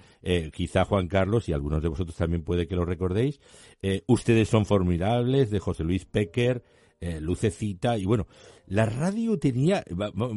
quizá 0.52 0.84
Juan 0.84 1.08
Carlos 1.08 1.48
y 1.48 1.52
algunos 1.52 1.82
de 1.82 1.88
vosotros 1.88 2.16
también 2.16 2.42
puede 2.42 2.66
que 2.66 2.76
lo 2.76 2.84
recordéis. 2.84 3.40
Ustedes 4.06 4.48
son 4.48 4.64
formidables, 4.64 5.50
de 5.50 5.58
José 5.58 5.84
Luis 5.84 6.06
Pecker, 6.06 6.62
Lucecita, 7.20 7.98
y 7.98 8.06
bueno, 8.06 8.26
la 8.68 8.84
radio 8.86 9.38
tenía, 9.38 9.82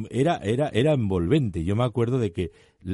era, 0.09 0.37
era, 0.37 0.69
era 0.69 0.93
envolvente. 0.93 1.63
Yo 1.63 1.75
me 1.75 1.83
acuerdo 1.83 2.17
de 2.17 2.31
que 2.31 2.51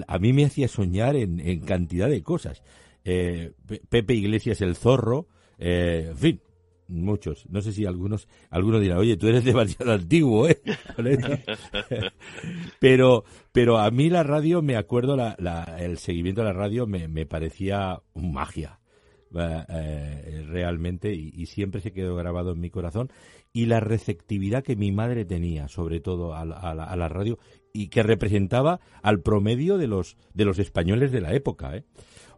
a 0.07 0.17
mí 0.19 0.33
me 0.33 0.45
hacía 0.45 0.67
soñar 0.67 1.15
en, 1.15 1.60
cantidad 1.62 2.10
de 2.10 2.23
cosas. 2.23 2.63
Eh, 3.10 3.54
Pepe 3.89 4.15
Iglesias 4.15 4.60
el 4.60 4.76
zorro, 4.76 5.30
eh, 5.58 6.08
en 6.10 6.17
fin, 6.17 6.41
Muchos. 6.89 7.46
No 7.50 7.62
sé 7.62 7.74
si 7.74 7.86
algunos, 7.86 8.30
algunos 8.50 8.82
dirán, 8.82 8.98
oye, 9.00 9.17
tú 9.17 9.28
eres 9.28 9.43
demasiado 9.43 9.91
antiguo, 9.91 10.48
¿eh? 10.48 10.62
pero, 12.80 13.26
pero 13.52 13.78
a 13.78 13.91
mí 13.91 14.10
la 14.10 14.24
radio, 14.24 14.62
me 14.62 14.78
acuerdo, 14.78 15.17
la, 15.17 15.36
el 15.80 15.98
seguimiento 15.98 16.41
de 16.41 16.48
la 16.48 16.54
radio 16.54 16.88
me, 16.88 17.10
me 17.10 17.26
parecía 17.26 18.02
magia. 18.15 18.80
Eh, 19.36 19.66
eh, 19.68 20.46
realmente 20.48 21.13
y, 21.13 21.46
siempre 21.48 21.82
se 21.82 21.92
quedó 21.92 22.16
grabado 22.16 22.54
en 22.54 22.62
mi 22.62 22.70
corazón 22.70 23.12
y 23.52 23.66
la 23.66 23.82
receptividad 23.82 24.63
que 24.63 24.78
mi 24.78 24.94
madre 24.94 25.26
tenía 25.26 25.68
sobre 25.68 26.00
todo 26.00 26.34
a, 26.34 26.44
a, 26.44 26.96
la, 26.96 27.10
radio 27.10 27.38
y 27.74 27.90
que 27.90 28.04
representaba 28.04 28.80
al 29.02 29.20
promedio 29.20 29.78
de 29.78 29.88
los 29.88 30.16
de 30.34 30.46
los 30.46 30.60
españoles 30.60 31.12
de 31.12 31.20
la 31.20 31.34
época 31.34 31.76
¿eh? 31.76 31.84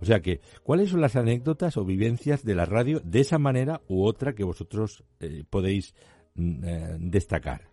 o 0.02 0.06
sea 0.06 0.22
que 0.22 0.42
cuáles 0.64 0.90
son 0.90 1.02
las 1.02 1.16
anécdotas 1.16 1.78
o 1.78 1.86
vivencias 1.86 2.44
de 2.44 2.56
la 2.56 2.66
radio 2.66 3.00
de 3.02 3.20
esa 3.20 3.38
manera 3.38 3.82
u 3.88 4.04
otra 4.04 4.34
que 4.34 4.44
vosotros 4.44 5.04
podéis 5.52 5.94
mm, 6.34 7.08
destacar 7.12 7.70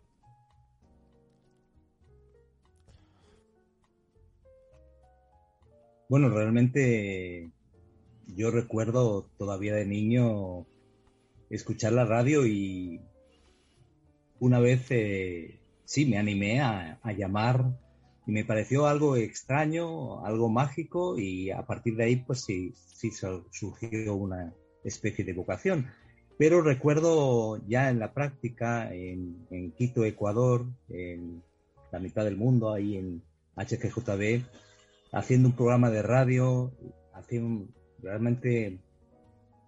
bueno 6.10 6.28
realmente 6.28 7.50
yo 8.26 8.50
recuerdo 8.50 9.28
todavía 9.38 9.74
de 9.74 9.86
niño 9.86 10.66
escuchar 11.50 11.92
la 11.92 12.04
radio 12.04 12.46
y 12.46 13.00
una 14.40 14.58
vez 14.58 14.86
eh, 14.90 15.60
sí 15.84 16.06
me 16.06 16.18
animé 16.18 16.60
a, 16.60 16.98
llamar 17.16 17.78
y 18.26 18.32
me 18.32 18.44
pareció 18.44 18.86
algo 18.86 19.16
extraño, 19.16 20.24
algo 20.26 20.48
mágico 20.48 21.18
y 21.18 21.50
a 21.50 21.64
partir 21.64 21.96
de 21.96 22.04
ahí 22.04 22.16
pues 22.16 22.42
sí, 22.42 22.74
sí 22.74 23.10
surgió 23.10 24.14
una 24.14 24.52
especie 24.84 25.24
de 25.24 25.32
vocación. 25.32 25.86
Pero 26.38 26.60
recuerdo 26.60 27.66
ya 27.66 27.88
en 27.88 27.98
la 27.98 28.12
práctica, 28.12 28.92
en, 28.92 29.72
Quito, 29.78 30.04
Ecuador, 30.04 30.66
en 30.90 31.42
la 31.92 31.98
mitad 31.98 32.24
del 32.24 32.36
mundo, 32.36 32.72
ahí 32.72 32.96
en 32.96 33.22
HGJB, 33.56 34.42
haciendo 35.12 35.48
un 35.48 35.56
programa 35.56 35.88
de 35.88 36.02
radio, 36.02 36.72
haciendo 37.14 37.68
realmente 38.02 38.78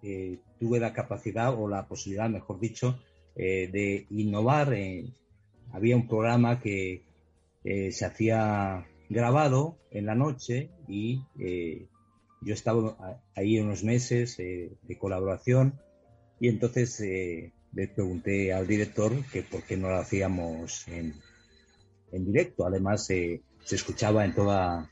eh, 0.01 0.39
tuve 0.59 0.79
la 0.79 0.93
capacidad 0.93 1.53
o 1.53 1.67
la 1.67 1.87
posibilidad, 1.87 2.29
mejor 2.29 2.59
dicho, 2.59 2.99
eh, 3.35 3.69
de 3.71 4.05
innovar. 4.09 4.73
había 5.71 5.95
un 5.95 6.07
programa 6.07 6.59
que 6.59 7.03
eh, 7.63 7.91
se 7.91 8.05
hacía 8.05 8.85
grabado 9.09 9.77
en 9.91 10.05
la 10.05 10.15
noche 10.15 10.69
y 10.87 11.21
yo 12.41 12.53
estaba 12.53 13.21
ahí 13.35 13.59
unos 13.59 13.83
meses 13.83 14.37
de 14.37 14.97
colaboración 14.97 15.73
y 16.39 16.47
entonces 16.47 16.99
le 16.99 17.87
pregunté 17.87 18.53
al 18.53 18.67
director 18.67 19.11
que 19.31 19.41
por 19.41 19.63
qué 19.63 19.77
no 19.77 19.89
lo 19.89 19.97
hacíamos 19.97 20.87
en, 20.87 21.15
en 22.11 22.25
directo. 22.25 22.65
Además, 22.65 23.05
se 23.05 23.41
escuchaba 23.69 24.23
en 24.25 24.35
toda 24.35 24.89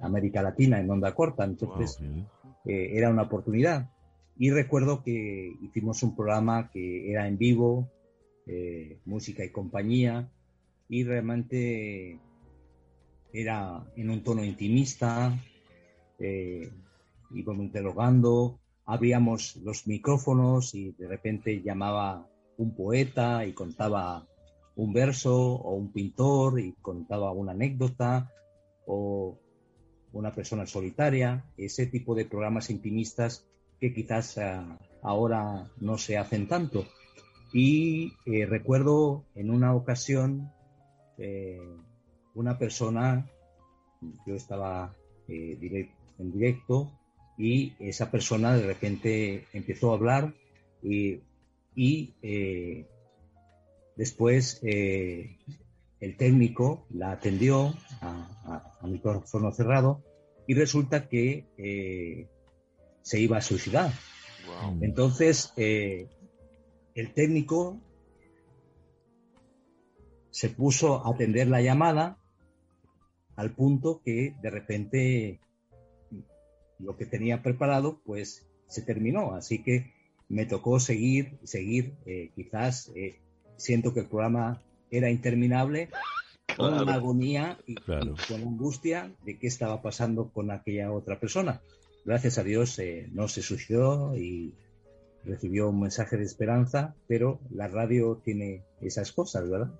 América 0.00 0.42
Latina 0.42 0.80
en 0.80 0.90
onda 0.90 1.14
corta, 1.14 1.44
entonces 1.44 1.98
era 2.64 3.10
una 3.10 3.22
oportunidad. 3.22 3.90
Y 4.38 4.50
recuerdo 4.50 5.02
que 5.02 5.52
hicimos 5.60 6.02
un 6.02 6.16
programa 6.16 6.70
que 6.70 7.10
era 7.10 7.28
en 7.28 7.36
vivo, 7.36 7.90
eh, 8.46 8.98
música 9.04 9.44
y 9.44 9.50
compañía, 9.50 10.30
y 10.88 11.04
realmente 11.04 12.18
era 13.34 13.84
en 13.96 14.08
un 14.08 14.22
tono 14.24 14.42
intimista, 14.42 15.38
eh, 16.18 16.70
íbamos 17.32 17.64
interrogando, 17.64 18.58
abríamos 18.86 19.56
los 19.56 19.86
micrófonos 19.86 20.74
y 20.74 20.92
de 20.92 21.06
repente 21.06 21.62
llamaba 21.62 22.26
un 22.56 22.74
poeta 22.74 23.44
y 23.44 23.52
contaba 23.52 24.26
un 24.76 24.92
verso 24.94 25.36
o 25.36 25.74
un 25.74 25.92
pintor 25.92 26.60
y 26.60 26.72
contaba 26.80 27.30
una 27.30 27.52
anécdota 27.52 28.32
o 28.86 29.38
una 30.12 30.32
persona 30.32 30.66
solitaria, 30.66 31.44
ese 31.56 31.86
tipo 31.86 32.14
de 32.14 32.24
programas 32.24 32.70
intimistas 32.70 33.46
que 33.80 33.94
quizás 33.94 34.36
eh, 34.36 34.60
ahora 35.02 35.70
no 35.80 35.98
se 35.98 36.18
hacen 36.18 36.48
tanto. 36.48 36.86
Y 37.52 38.12
eh, 38.26 38.46
recuerdo 38.46 39.24
en 39.34 39.50
una 39.50 39.74
ocasión 39.74 40.52
eh, 41.18 41.60
una 42.34 42.58
persona, 42.58 43.28
yo 44.26 44.34
estaba 44.34 44.94
en 45.28 46.32
directo 46.32 46.90
y 47.38 47.74
esa 47.78 48.10
persona 48.10 48.56
de 48.56 48.66
repente 48.66 49.46
empezó 49.52 49.90
a 49.90 49.94
hablar 49.94 50.34
y, 50.82 51.20
y 51.76 52.14
después 53.96 54.60
el 56.00 56.16
técnico 56.16 56.86
la 56.90 57.12
atendió 57.12 57.74
a, 58.00 58.66
micrófono 58.82 59.52
cerrado 59.52 60.02
y 60.46 60.54
resulta 60.54 61.08
que 61.08 61.46
eh, 61.58 62.26
se 63.02 63.20
iba 63.20 63.36
a 63.36 63.42
suicidar. 63.42 63.92
Entonces, 64.80 65.52
eh, 65.56 66.08
el 66.94 67.12
técnico 67.12 67.78
se 70.30 70.48
puso 70.48 71.06
a 71.06 71.10
atender 71.10 71.46
la 71.48 71.60
llamada 71.60 72.18
al 73.36 73.54
punto 73.54 74.00
que 74.02 74.34
de 74.42 74.50
repente 74.50 75.40
lo 76.78 76.96
que 76.96 77.06
tenía 77.06 77.42
preparado 77.42 78.00
pues 78.04 78.48
se 78.66 78.82
terminó. 78.82 79.34
Así 79.34 79.62
que 79.62 79.92
me 80.28 80.46
tocó 80.46 80.80
seguir, 80.80 81.38
seguir, 81.44 81.94
eh, 82.06 82.30
quizás 82.34 82.90
siento 83.56 83.92
que 83.92 84.00
el 84.00 84.08
programa 84.08 84.62
era 84.90 85.10
interminable, 85.10 85.90
con 86.56 86.74
una 86.74 86.94
agonía 86.94 87.58
y, 87.66 87.74
con 87.76 88.16
angustia 88.42 89.12
de 89.24 89.38
qué 89.38 89.46
estaba 89.46 89.82
pasando 89.82 90.30
con 90.30 90.50
aquella 90.50 90.92
otra 90.92 91.18
persona. 91.18 91.60
Gracias 92.04 92.38
a 92.38 92.44
Dios 92.44 92.78
eh, 92.78 93.08
no 93.12 93.28
se 93.28 93.42
suicidó 93.42 94.16
y 94.16 94.54
recibió 95.24 95.68
un 95.68 95.80
mensaje 95.80 96.16
de 96.16 96.24
esperanza, 96.24 96.94
pero 97.06 97.40
la 97.50 97.68
radio 97.68 98.20
tiene 98.24 98.62
esas 98.80 99.12
cosas, 99.12 99.48
¿verdad? 99.48 99.70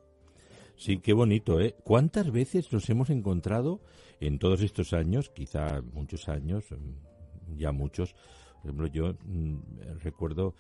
Sí, 0.77 0.99
qué 0.99 1.13
bonito, 1.13 1.61
¿eh? 1.61 1.75
¿Cuántas 1.85 2.31
veces 2.31 2.73
nos 2.73 2.89
hemos 2.89 3.11
encontrado 3.11 3.81
en 4.21 4.39
todos 4.39 4.63
estos 4.63 4.93
años, 4.93 5.31
quizá 5.31 5.83
muchos 5.93 6.29
años, 6.29 6.65
mm, 6.71 7.57
ya 7.57 7.73
muchos? 7.73 8.15
Por 8.63 8.71
ejemplo, 8.71 8.87
yo 8.87 9.15
mm, 9.25 9.59
recuerdo 10.03 10.55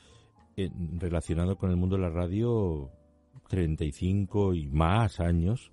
eh, 0.56 0.70
relacionado 0.98 1.56
con 1.56 1.70
el 1.70 1.76
mundo 1.76 1.96
de 1.96 2.02
la 2.02 2.10
radio 2.10 2.90
35 3.50 4.54
y 4.54 4.68
más 4.68 5.20
años, 5.20 5.72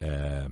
eh, 0.00 0.48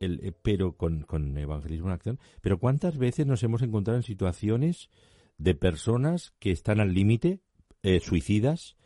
eh, 0.00 0.32
pero 0.42 0.76
con, 0.76 1.36
evangelismo 1.36 1.88
en 1.88 1.92
acción. 1.92 2.18
Pero 2.40 2.58
¿cuántas 2.58 2.96
veces 2.96 3.26
nos 3.26 3.42
hemos 3.42 3.62
encontrado 3.62 3.98
en 3.98 4.04
situaciones 4.04 4.88
de 5.38 5.54
personas 5.54 6.32
que 6.38 6.52
están 6.52 6.80
al 6.80 6.94
límite, 6.94 7.40
eh, 7.82 8.00
suicidas? 8.00 8.76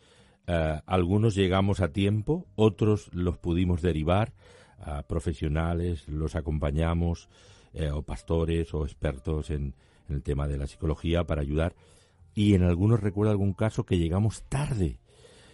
algunos 0.87 1.35
llegamos 1.35 1.81
a 1.81 1.93
tiempo, 1.93 2.47
otros 2.55 3.12
los 3.12 3.37
pudimos 3.37 3.83
derivar 3.83 4.33
a 4.79 5.03
profesionales, 5.03 6.07
los 6.07 6.37
acompañamos, 6.37 7.29
o 7.93 8.03
pastores 8.03 8.73
o 8.73 8.85
expertos 8.85 9.51
en, 9.51 9.75
en 10.09 10.15
el 10.15 10.23
tema 10.23 10.47
de 10.47 10.57
la 10.57 10.69
psicología 10.69 11.25
para 11.25 11.43
ayudar. 11.43 11.75
Y 12.33 12.55
en 12.55 12.62
algunos 12.62 13.01
recuerdo 13.01 13.33
algún 13.33 13.55
caso 13.55 13.85
que 13.87 13.99
llegamos 13.99 14.45
tarde 14.45 15.01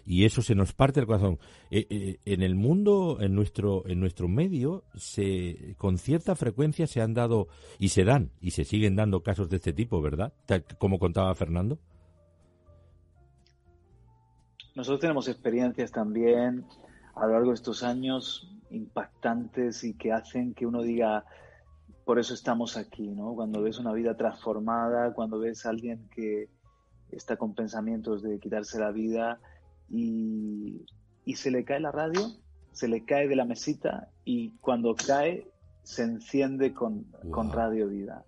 y 0.04 0.24
eso 0.24 0.42
se 0.42 0.54
nos 0.54 0.72
parte 0.72 1.00
el 1.00 1.06
corazón. 1.06 1.38
Eh, 1.70 1.86
eh, 1.90 2.18
en 2.24 2.42
el 2.42 2.54
mundo, 2.54 3.18
en 3.20 3.34
nuestro, 3.34 3.86
en 3.86 4.00
nuestro 4.00 4.28
medio, 4.28 4.84
se, 4.94 5.74
con 5.78 5.98
cierta 5.98 6.34
frecuencia 6.34 6.86
se 6.86 7.00
han 7.00 7.14
dado 7.14 7.48
y 7.78 7.88
se 7.88 8.04
dan 8.04 8.30
y 8.40 8.52
se 8.52 8.64
siguen 8.64 8.96
dando 8.96 9.22
casos 9.22 9.48
de 9.48 9.56
este 9.56 9.72
tipo, 9.72 10.00
¿verdad? 10.02 10.32
Como 10.78 10.98
contaba 10.98 11.34
Fernando. 11.34 11.78
Nosotros 14.74 15.00
tenemos 15.00 15.28
experiencias 15.28 15.92
también 15.92 16.64
a 17.14 17.26
lo 17.26 17.32
largo 17.34 17.48
de 17.48 17.54
estos 17.54 17.82
años 17.82 18.50
impactantes 18.70 19.84
y 19.84 19.94
que 19.94 20.12
hacen 20.12 20.54
que 20.54 20.66
uno 20.66 20.82
diga, 20.82 21.24
por 22.04 22.18
eso 22.18 22.34
estamos 22.34 22.76
aquí, 22.76 23.08
¿no? 23.08 23.34
Cuando 23.34 23.62
ves 23.62 23.78
una 23.78 23.92
vida 23.92 24.16
transformada, 24.16 25.12
cuando 25.12 25.38
ves 25.38 25.66
a 25.66 25.70
alguien 25.70 26.08
que 26.08 26.48
está 27.10 27.36
con 27.36 27.54
pensamientos 27.54 28.22
de 28.22 28.40
quitarse 28.40 28.78
la 28.78 28.90
vida, 28.90 29.40
y, 29.92 30.86
se 31.34 31.50
le 31.50 31.64
cae 31.64 31.80
la 31.80 31.92
radio, 31.92 32.32
se 32.72 32.88
le 32.88 33.04
cae 33.04 33.28
de 33.28 33.36
la 33.36 33.44
mesita 33.44 34.08
y 34.24 34.50
cuando 34.60 34.94
cae 34.94 35.46
se 35.82 36.02
enciende 36.02 36.72
con, 36.72 37.06
Radio 37.52 37.88
Vida. 37.88 38.24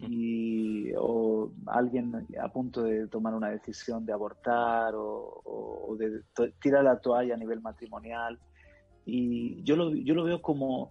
Y, 0.00 0.92
o 0.98 1.50
alguien 1.66 2.26
a 2.40 2.48
punto 2.48 2.82
de 2.82 3.06
tomar 3.08 3.34
una 3.34 3.48
decisión 3.48 4.04
de 4.04 4.12
abortar 4.12 4.92
o, 4.96 5.96
de 5.98 6.22
tirar 6.60 6.84
la 6.84 7.00
toalla 7.00 7.34
a 7.34 7.38
nivel 7.38 7.60
matrimonial. 7.60 8.38
Y 9.06 9.62
yo 9.64 9.76
lo, 9.76 9.94
yo 9.94 10.14
lo 10.14 10.24
veo 10.24 10.40
como 10.40 10.90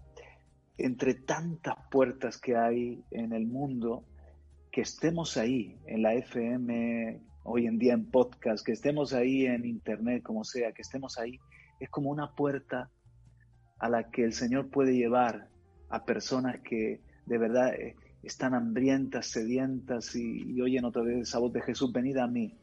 entre 0.77 1.13
tantas 1.13 1.75
puertas 1.91 2.37
que 2.37 2.55
hay 2.55 3.03
en 3.11 3.33
el 3.33 3.45
mundo, 3.45 4.03
que 4.71 4.81
estemos 4.81 5.37
ahí, 5.37 5.77
en 5.85 6.01
la 6.01 6.15
FM, 6.15 7.21
hoy 7.43 7.67
en 7.67 7.77
día 7.77 7.93
en 7.93 8.05
podcast, 8.05 8.65
que 8.65 8.71
estemos 8.71 9.13
ahí 9.13 9.45
en 9.45 9.65
internet, 9.65 10.23
como 10.23 10.43
sea, 10.43 10.71
que 10.71 10.81
estemos 10.81 11.17
ahí, 11.17 11.39
es 11.79 11.89
como 11.89 12.09
una 12.09 12.31
puerta 12.31 12.89
a 13.79 13.89
la 13.89 14.09
que 14.09 14.23
el 14.23 14.33
Señor 14.33 14.69
puede 14.69 14.95
llevar 14.95 15.49
a 15.89 16.05
personas 16.05 16.59
que 16.61 17.01
de 17.25 17.37
verdad 17.37 17.73
eh, 17.75 17.95
están 18.23 18.53
hambrientas, 18.53 19.27
sedientas 19.27 20.15
y, 20.15 20.59
oyen 20.61 20.85
otra 20.85 21.01
vez 21.01 21.27
esa 21.27 21.39
voz 21.39 21.51
de 21.53 21.61
Jesús, 21.61 21.91
venid 21.91 22.17
a 22.17 22.27
mí. 22.27 22.55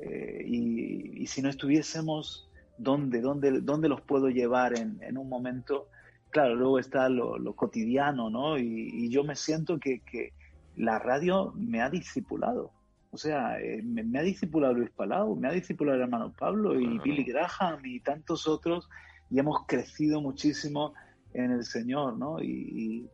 Eh, 0.00 0.44
y, 0.46 1.26
si 1.26 1.42
no 1.42 1.48
estuviésemos, 1.48 2.48
¿dónde, 2.78 3.20
dónde, 3.20 3.60
dónde 3.60 3.88
los 3.88 4.00
puedo 4.00 4.28
llevar 4.28 4.74
en, 4.76 5.16
un 5.16 5.28
momento? 5.28 5.88
Claro, 6.30 6.54
luego 6.56 6.78
está 6.78 7.08
lo, 7.08 7.54
cotidiano, 7.54 8.30
¿no? 8.30 8.58
Y, 8.58 9.08
yo 9.10 9.24
me 9.24 9.36
siento 9.36 9.78
que, 9.78 10.00
que, 10.00 10.32
la 10.76 10.98
radio 10.98 11.52
me 11.54 11.82
ha 11.82 11.90
discipulado. 11.90 12.72
O 13.14 13.18
sea, 13.18 13.60
eh, 13.60 13.82
me, 13.82 14.18
ha 14.18 14.22
discipulado 14.22 14.72
Luis 14.72 14.90
Palau, 14.90 15.36
me 15.36 15.46
ha 15.46 15.52
discipulado 15.52 15.96
el 15.96 16.04
hermano 16.04 16.32
Pablo 16.32 16.80
y 16.80 16.98
Billy 16.98 17.24
Graham 17.24 17.84
y 17.84 18.00
tantos 18.00 18.48
otros, 18.48 18.88
y 19.30 19.38
hemos 19.38 19.66
crecido 19.66 20.22
muchísimo 20.22 20.94
en 21.34 21.50
el 21.50 21.64
Señor, 21.64 22.16
¿no? 22.16 22.42
Y, 22.42 23.06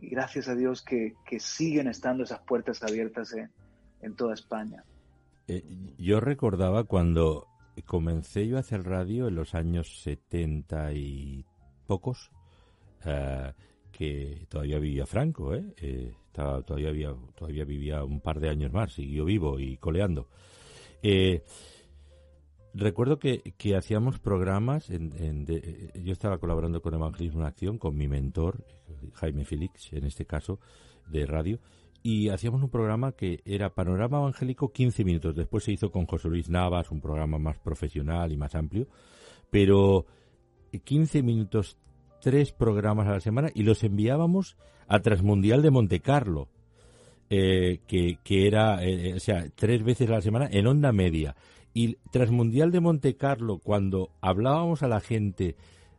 gracias 0.00 0.48
a 0.48 0.56
Dios 0.56 0.82
que, 0.82 1.14
siguen 1.38 1.86
estando 1.86 2.24
esas 2.24 2.40
puertas 2.40 2.82
abiertas 2.82 3.32
en, 4.02 4.14
toda 4.16 4.34
España. 4.34 4.84
Eh, 5.46 5.62
yo 5.96 6.18
recordaba 6.18 6.82
cuando 6.82 7.46
comencé 7.84 8.48
yo 8.48 8.56
a 8.56 8.60
hacer 8.60 8.84
radio 8.84 9.28
en 9.28 9.36
los 9.36 9.54
años 9.54 10.00
70 10.02 10.92
y 10.92 11.44
pocos, 11.86 12.32
eh, 13.04 13.52
que 13.92 14.46
todavía 14.48 14.80
vivía 14.80 15.06
Franco, 15.06 15.54
¿eh? 15.54 15.72
eh 15.78 16.12
todavía, 16.36 16.88
había, 16.88 17.14
todavía 17.34 17.64
vivía 17.64 18.04
un 18.04 18.20
par 18.20 18.40
de 18.40 18.48
años 18.48 18.72
más, 18.72 18.92
siguió 18.92 19.24
vivo 19.24 19.58
y 19.58 19.76
coleando. 19.78 20.28
Eh, 21.02 21.42
recuerdo 22.74 23.18
que, 23.18 23.42
hacíamos 23.76 24.18
programas, 24.18 24.90
en, 24.90 25.46
yo 25.94 26.12
estaba 26.12 26.38
colaborando 26.38 26.82
con 26.82 26.94
Evangelismo 26.94 27.40
en 27.40 27.46
Acción, 27.46 27.78
con 27.78 27.96
mi 27.96 28.08
mentor, 28.08 28.64
Jaime 29.14 29.44
Félix, 29.44 29.92
en 29.92 30.04
este 30.04 30.26
caso, 30.26 30.60
de 31.08 31.26
radio, 31.26 31.58
y 32.02 32.28
hacíamos 32.28 32.62
un 32.62 32.70
programa 32.70 33.12
que 33.12 33.40
era 33.44 33.74
Panorama 33.74 34.18
Evangélico 34.18 34.72
15 34.72 35.04
minutos. 35.04 35.34
Después 35.34 35.64
se 35.64 35.72
hizo 35.72 35.90
con 35.90 36.06
José 36.06 36.28
Luis 36.28 36.48
Navas, 36.48 36.90
un 36.90 37.00
programa 37.00 37.38
más 37.38 37.58
profesional 37.58 38.30
y 38.32 38.36
más 38.36 38.54
amplio, 38.54 38.86
pero 39.50 40.06
15 40.84 41.22
minutos 41.22 41.78
tres 42.20 42.52
programas 42.52 43.06
a 43.06 43.12
la 43.12 43.20
semana 43.20 43.50
y 43.54 43.62
los 43.62 43.82
enviábamos 43.84 44.56
a 44.88 45.00
Transmundial 45.00 45.62
de 45.62 45.70
Monte 45.70 46.00
Carlo, 46.00 46.48
eh, 47.30 47.80
que, 47.86 48.18
que, 48.22 48.46
era, 48.46 48.84
eh, 48.84 49.14
o 49.14 49.20
sea, 49.20 49.46
tres 49.54 49.82
veces 49.82 50.08
a 50.08 50.12
la 50.12 50.22
semana 50.22 50.48
en 50.50 50.66
onda 50.66 50.92
media. 50.92 51.34
Y 51.74 51.96
Transmundial 52.10 52.72
de 52.72 52.80
Monte 52.80 53.16
Carlo, 53.16 53.58
cuando 53.58 54.10
hablábamos 54.20 54.82
a 54.82 54.88
la 54.88 55.00
gente 55.00 55.56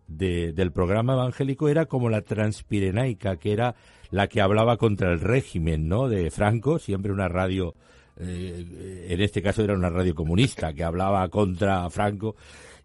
de, 0.07 0.53
del 0.53 0.71
programa 0.71 1.13
evangélico, 1.13 1.69
era 1.69 1.85
como 1.85 2.09
la 2.09 2.21
Transpirenaica, 2.21 3.37
que 3.37 3.53
era 3.53 3.75
la 4.09 4.27
que 4.27 4.41
hablaba 4.41 4.77
contra 4.77 5.11
el 5.11 5.19
régimen, 5.19 5.87
¿no? 5.87 6.07
De 6.07 6.31
Franco, 6.31 6.79
siempre 6.79 7.11
una 7.11 7.27
radio, 7.27 7.75
eh, 8.17 9.05
en 9.09 9.21
este 9.21 9.41
caso 9.41 9.63
era 9.63 9.75
una 9.75 9.89
radio 9.89 10.15
comunista, 10.15 10.73
que 10.73 10.83
hablaba 10.83 11.27
contra 11.29 11.89
Franco 11.89 12.35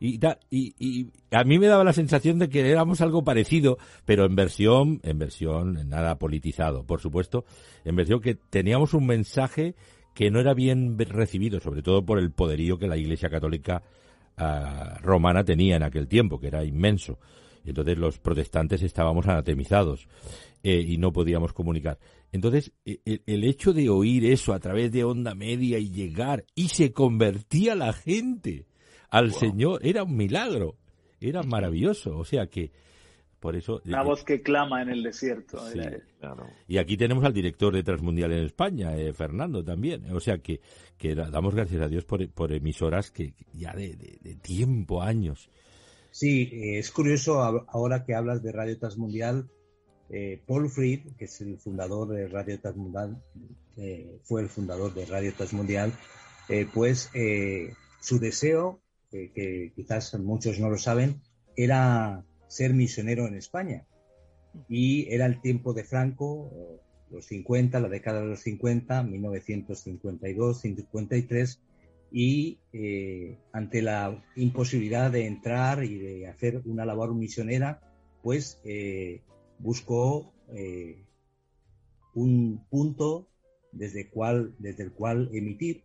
y, 0.02 1.06
a 1.30 1.44
mí 1.44 1.58
me 1.60 1.68
daba 1.68 1.84
la 1.84 1.92
sensación 1.92 2.40
de 2.40 2.48
que 2.48 2.68
éramos 2.68 3.00
algo 3.00 3.22
parecido, 3.22 3.78
pero 4.04 4.24
en 4.24 4.34
versión, 4.34 5.00
en 5.04 5.18
versión 5.18 5.88
nada 5.88 6.18
politizado, 6.18 6.84
por 6.84 7.00
supuesto, 7.00 7.44
en 7.84 7.94
versión 7.94 8.20
que 8.20 8.34
teníamos 8.34 8.94
un 8.94 9.06
mensaje 9.06 9.76
que 10.14 10.30
no 10.30 10.40
era 10.40 10.54
bien 10.54 10.98
recibido, 10.98 11.60
sobre 11.60 11.82
todo 11.82 12.04
por 12.04 12.18
el 12.18 12.32
poderío 12.32 12.78
que 12.78 12.88
la 12.88 12.96
Iglesia 12.96 13.30
Católica 13.30 13.82
ah, 14.36 14.98
romana 15.02 15.44
tenía 15.44 15.76
en 15.76 15.84
aquel 15.84 16.08
tiempo, 16.08 16.40
que 16.40 16.48
era 16.48 16.64
inmenso. 16.64 17.18
Entonces 17.64 17.96
los 17.96 18.18
protestantes 18.18 18.82
estábamos 18.82 19.28
anatemizados 19.28 20.08
eh, 20.64 20.84
y 20.84 20.98
no 20.98 21.12
podíamos 21.12 21.52
comunicar. 21.52 22.00
Entonces 22.32 22.72
e, 22.84 22.98
e, 23.04 23.20
el, 23.26 23.44
hecho 23.44 23.72
de 23.72 23.88
oír 23.88 24.24
eso 24.24 24.52
a 24.52 24.58
través 24.58 24.90
de 24.90 25.04
onda 25.04 25.36
media 25.36 25.78
y 25.78 25.90
llegar 25.90 26.44
y 26.56 26.68
se 26.68 26.92
convertía 26.92 27.76
la 27.76 27.92
gente 27.92 28.66
al 29.12 29.32
Señor. 29.34 29.80
Era 29.84 30.02
un 30.02 30.16
milagro, 30.16 30.76
era 31.20 31.42
maravilloso. 31.42 32.16
O 32.16 32.24
sea 32.24 32.46
que, 32.46 32.72
por 33.38 33.54
eso... 33.54 33.82
Una 33.84 34.00
eh, 34.00 34.04
voz 34.04 34.24
que 34.24 34.40
clama 34.40 34.82
en 34.82 34.88
el 34.88 35.02
desierto. 35.02 35.62
Y 36.66 36.78
aquí 36.78 36.96
tenemos 36.96 37.22
al 37.24 37.34
director 37.34 37.74
de 37.74 37.82
Transmundial 37.82 38.32
en 38.32 38.44
España, 38.44 38.96
eh, 38.96 39.12
Fernando, 39.12 39.62
también. 39.62 40.10
O 40.12 40.20
sea 40.20 40.38
que, 40.38 40.60
que 40.96 41.14
damos 41.14 41.54
gracias 41.54 41.82
a 41.82 41.88
Dios 41.88 42.04
por, 42.04 42.26
por 42.30 42.52
emisoras 42.52 43.10
que 43.10 43.34
ya 43.52 43.74
de, 43.74 44.38
tiempo, 44.40 45.02
años. 45.02 45.50
Sí, 46.10 46.48
eh, 46.50 46.78
es 46.78 46.90
curioso 46.90 47.42
ahora 47.42 48.04
que 48.04 48.14
hablas 48.14 48.42
de 48.42 48.52
Radio 48.52 48.78
Transmundial. 48.78 49.48
Paul 50.46 50.68
Fried, 50.68 51.16
que 51.16 51.24
es 51.24 51.40
el 51.40 51.56
fundador 51.56 52.08
de 52.08 52.28
Radio 52.28 52.60
Transmundial, 52.60 53.16
fue 54.24 54.42
el 54.42 54.50
fundador 54.50 54.92
de 54.92 55.06
Radio 55.06 55.32
Transmundial, 55.32 55.90
pues 56.74 57.10
su 57.98 58.18
deseo 58.18 58.81
que, 59.12 59.72
quizás 59.76 60.18
muchos 60.18 60.58
no 60.58 60.70
lo 60.70 60.78
saben, 60.78 61.20
era 61.56 62.24
ser 62.48 62.74
misionero 62.74 63.26
en 63.26 63.34
España. 63.34 63.86
Y 64.68 65.12
era 65.12 65.26
el 65.26 65.40
tiempo 65.40 65.72
de 65.72 65.84
Franco, 65.84 66.80
los 67.10 67.26
50, 67.26 67.78
la 67.80 67.88
década 67.88 68.20
de 68.20 68.28
los 68.28 68.40
50, 68.40 69.02
1952, 69.02 70.60
53, 70.60 71.60
y 72.10 72.58
eh, 72.72 73.38
ante 73.52 73.80
la 73.80 74.22
imposibilidad 74.36 75.10
de 75.10 75.26
entrar 75.26 75.84
y 75.84 75.98
de 75.98 76.26
hacer 76.26 76.60
una 76.66 76.84
labor 76.84 77.14
misionera, 77.14 77.80
pues 78.22 78.60
eh, 78.64 79.22
buscó 79.58 80.32
eh, 80.54 81.04
un 82.14 82.64
punto 82.68 83.28
desde, 83.72 84.10
cual, 84.10 84.54
desde 84.58 84.84
el 84.84 84.92
cual 84.92 85.30
emitir 85.32 85.84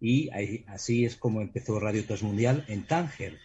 y 0.00 0.30
así 0.66 1.04
es 1.04 1.16
como 1.16 1.40
empezó 1.40 1.80
Radio 1.80 2.04
Transmundial 2.04 2.64
en 2.68 2.86
Tánger. 2.86 3.38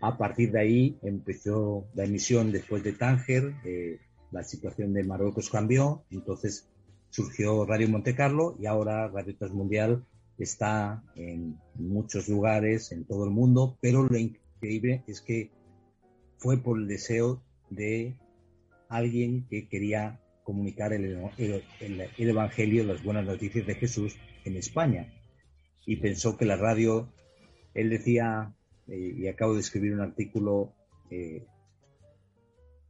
A 0.00 0.16
partir 0.18 0.52
de 0.52 0.60
ahí 0.60 0.98
empezó 1.02 1.86
la 1.94 2.04
emisión 2.04 2.52
después 2.52 2.82
de 2.82 2.92
Tánger, 2.92 3.54
eh, 3.64 3.98
la 4.30 4.42
situación 4.44 4.92
de 4.92 5.04
Marruecos 5.04 5.50
cambió, 5.50 6.04
entonces 6.10 6.68
surgió 7.10 7.64
Radio 7.64 7.88
Monte 7.88 8.14
Carlo 8.14 8.56
y 8.58 8.66
ahora 8.66 9.08
Radio 9.08 9.36
Transmundial 9.36 10.04
está 10.38 11.02
en 11.14 11.56
muchos 11.76 12.28
lugares 12.28 12.90
en 12.90 13.04
todo 13.04 13.24
el 13.24 13.30
mundo, 13.30 13.78
pero 13.80 14.02
lo 14.02 14.18
increíble 14.18 15.04
es 15.06 15.20
que 15.20 15.50
fue 16.38 16.58
por 16.58 16.78
el 16.78 16.88
deseo 16.88 17.42
de 17.70 18.16
alguien 18.88 19.46
que 19.48 19.68
quería 19.68 20.20
comunicar 20.42 20.92
el 20.92 21.32
Evangelio, 22.18 22.84
las 22.84 23.02
buenas 23.02 23.24
noticias 23.24 23.66
de 23.66 23.74
Jesús 23.76 24.16
en 24.44 24.56
España 24.56 25.13
y 25.86 25.96
pensó 25.96 26.36
que 26.36 26.44
la 26.44 26.56
radio, 26.56 27.12
él 27.74 27.90
decía, 27.90 28.54
eh, 28.88 29.14
y 29.16 29.28
acabo 29.28 29.54
de 29.54 29.60
escribir 29.60 29.94
un 29.94 30.00
artículo, 30.00 30.72
eh, 31.10 31.46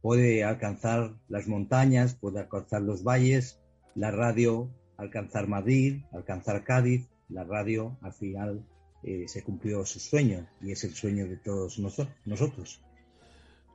puede 0.01 0.43
alcanzar 0.43 1.15
las 1.27 1.47
montañas, 1.47 2.15
puede 2.15 2.39
alcanzar 2.39 2.81
los 2.81 3.03
valles, 3.03 3.59
la 3.95 4.11
radio 4.11 4.69
alcanzar 4.97 5.47
Madrid, 5.47 6.01
alcanzar 6.11 6.63
Cádiz, 6.63 7.07
la 7.29 7.43
radio 7.43 7.97
al 8.01 8.13
final 8.13 8.65
eh, 9.03 9.25
se 9.27 9.43
cumplió 9.43 9.85
su 9.85 9.99
sueño 9.99 10.47
y 10.61 10.71
es 10.71 10.83
el 10.83 10.93
sueño 10.93 11.27
de 11.27 11.37
todos 11.37 11.79
nosotros. 11.79 12.81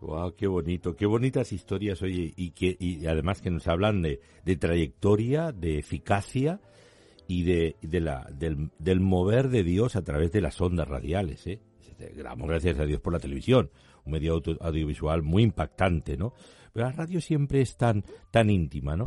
Wow, 0.00 0.34
qué 0.34 0.46
bonito, 0.46 0.96
qué 0.96 1.04
bonitas 1.04 1.52
historias, 1.52 2.00
oye, 2.00 2.32
y 2.34 2.52
que 2.52 2.74
y 2.80 3.06
además 3.06 3.42
que 3.42 3.50
nos 3.50 3.68
hablan 3.68 4.00
de, 4.00 4.20
de 4.46 4.56
trayectoria, 4.56 5.52
de 5.52 5.78
eficacia 5.78 6.60
y 7.30 7.44
de, 7.44 7.76
de 7.80 8.00
la, 8.00 8.26
del, 8.32 8.72
del, 8.80 8.98
mover 8.98 9.50
de 9.50 9.62
Dios 9.62 9.94
a 9.94 10.02
través 10.02 10.32
de 10.32 10.40
las 10.40 10.60
ondas 10.60 10.88
radiales. 10.88 11.46
¿eh? 11.46 11.60
Damos 12.20 12.48
gracias 12.48 12.80
a 12.80 12.86
Dios 12.86 13.00
por 13.00 13.12
la 13.12 13.20
televisión, 13.20 13.70
un 14.04 14.12
medio 14.12 14.42
audiovisual 14.60 15.22
muy 15.22 15.44
impactante, 15.44 16.16
¿no? 16.16 16.34
Pero 16.72 16.86
la 16.86 16.92
radio 16.92 17.20
siempre 17.20 17.60
es 17.60 17.76
tan, 17.76 18.04
tan 18.32 18.50
íntima, 18.50 18.96
¿no? 18.96 19.06